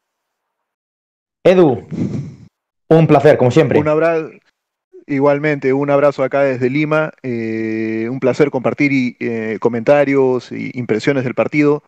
[1.45, 1.87] Edu,
[2.89, 3.79] un placer, como siempre.
[3.79, 4.31] Un abrazo,
[5.07, 11.35] igualmente, un abrazo acá desde Lima, eh, un placer compartir eh, comentarios e impresiones del
[11.35, 11.83] partido.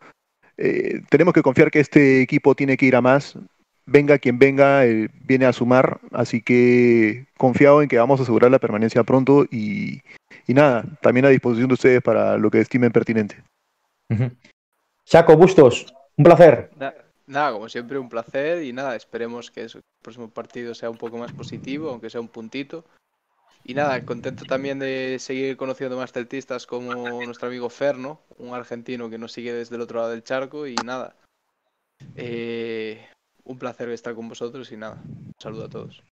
[1.10, 3.36] tenemos que confiar que este equipo tiene que ir a más,
[3.86, 8.50] venga quien venga, eh, viene a sumar, así que confiado en que vamos a asegurar
[8.50, 10.02] la permanencia pronto y,
[10.48, 13.42] nada, también a disposición de ustedes para lo que estimen pertinente.
[15.04, 16.70] Saco, Bustos, un placer.
[17.26, 19.70] Nada, como siempre, un placer y nada, esperemos que el
[20.02, 22.84] próximo partido sea un poco más positivo, aunque sea un puntito.
[23.66, 29.08] Y nada, contento también de seguir conociendo más celtistas como nuestro amigo Ferno, un argentino
[29.08, 31.16] que nos sigue desde el otro lado del charco y nada.
[32.14, 33.08] Eh,
[33.44, 36.02] un placer estar con vosotros y nada, un saludo a todos.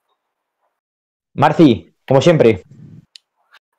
[1.35, 2.63] Marci, como siempre.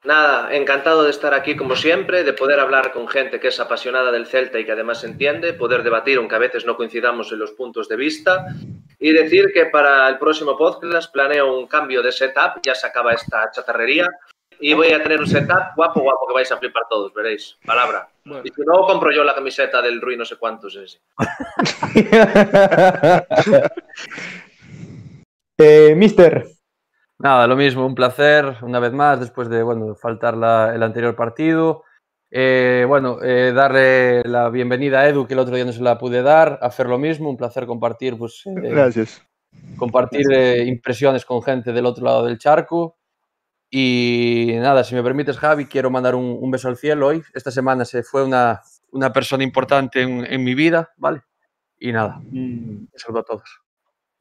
[0.03, 4.11] Nada, encantado de estar aquí como siempre, de poder hablar con gente que es apasionada
[4.11, 7.53] del Celta y que además entiende, poder debatir, aunque a veces no coincidamos en los
[7.53, 8.45] puntos de vista,
[8.99, 13.13] y decir que para el próximo podcast planeo un cambio de setup, ya se acaba
[13.13, 14.09] esta chatarrería,
[14.59, 17.57] y voy a tener un setup guapo, guapo, que vais a flipar todos, veréis.
[17.65, 18.09] Palabra.
[18.43, 20.99] Y si no, compro yo la camiseta del Rui no sé cuántos ese.
[25.57, 26.45] eh, mister.
[27.19, 31.15] Nada, lo mismo, un placer una vez más después de bueno, faltar la, el anterior
[31.15, 31.83] partido.
[32.35, 35.99] Eh, bueno, eh, darle la bienvenida a Edu, que el otro día no se la
[35.99, 39.21] pude dar, hacer lo mismo, un placer compartir, pues, eh, Gracias.
[39.77, 42.97] compartir eh, impresiones con gente del otro lado del charco.
[43.75, 47.23] Y nada, si me permites, Javi, quiero mandar un, un beso al cielo hoy.
[47.33, 51.23] Esta semana se fue una, una persona importante en, en, mi vida, ¿vale?
[51.79, 53.61] Y nada, un saludo a todos.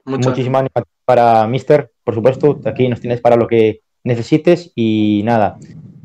[0.07, 0.29] Muchas.
[0.29, 2.63] Muchísimas gracias para Mister, por supuesto.
[2.65, 4.73] Aquí nos tienes para lo que necesites.
[4.75, 5.59] Y nada,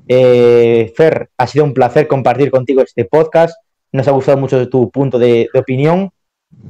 [0.09, 3.55] eh, Fer, ha sido un placer compartir contigo este podcast.
[3.93, 6.11] Nos ha gustado mucho tu punto de, de opinión.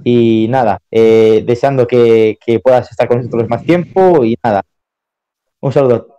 [0.03, 4.23] Y nada, eh, deseando que, que puedas estar con nosotros más tiempo.
[4.23, 4.61] Y nada,
[5.59, 6.16] un saludo.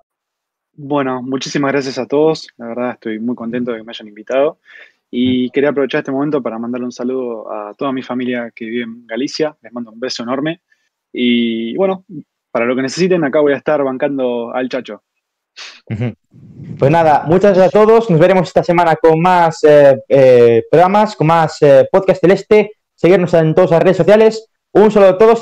[0.81, 2.47] Bueno, muchísimas gracias a todos.
[2.57, 4.61] La verdad estoy muy contento de que me hayan invitado.
[5.11, 8.85] Y quería aprovechar este momento para mandarle un saludo a toda mi familia que vive
[8.85, 9.57] en Galicia.
[9.61, 10.61] Les mando un beso enorme.
[11.13, 12.05] Y bueno,
[12.53, 15.03] para lo que necesiten, acá voy a estar bancando al chacho.
[16.79, 18.09] Pues nada, muchas gracias a todos.
[18.09, 22.71] Nos veremos esta semana con más eh, eh, programas, con más eh, podcast celeste.
[22.95, 24.49] Seguirnos en todas las redes sociales.
[24.71, 25.37] Un saludo a todos.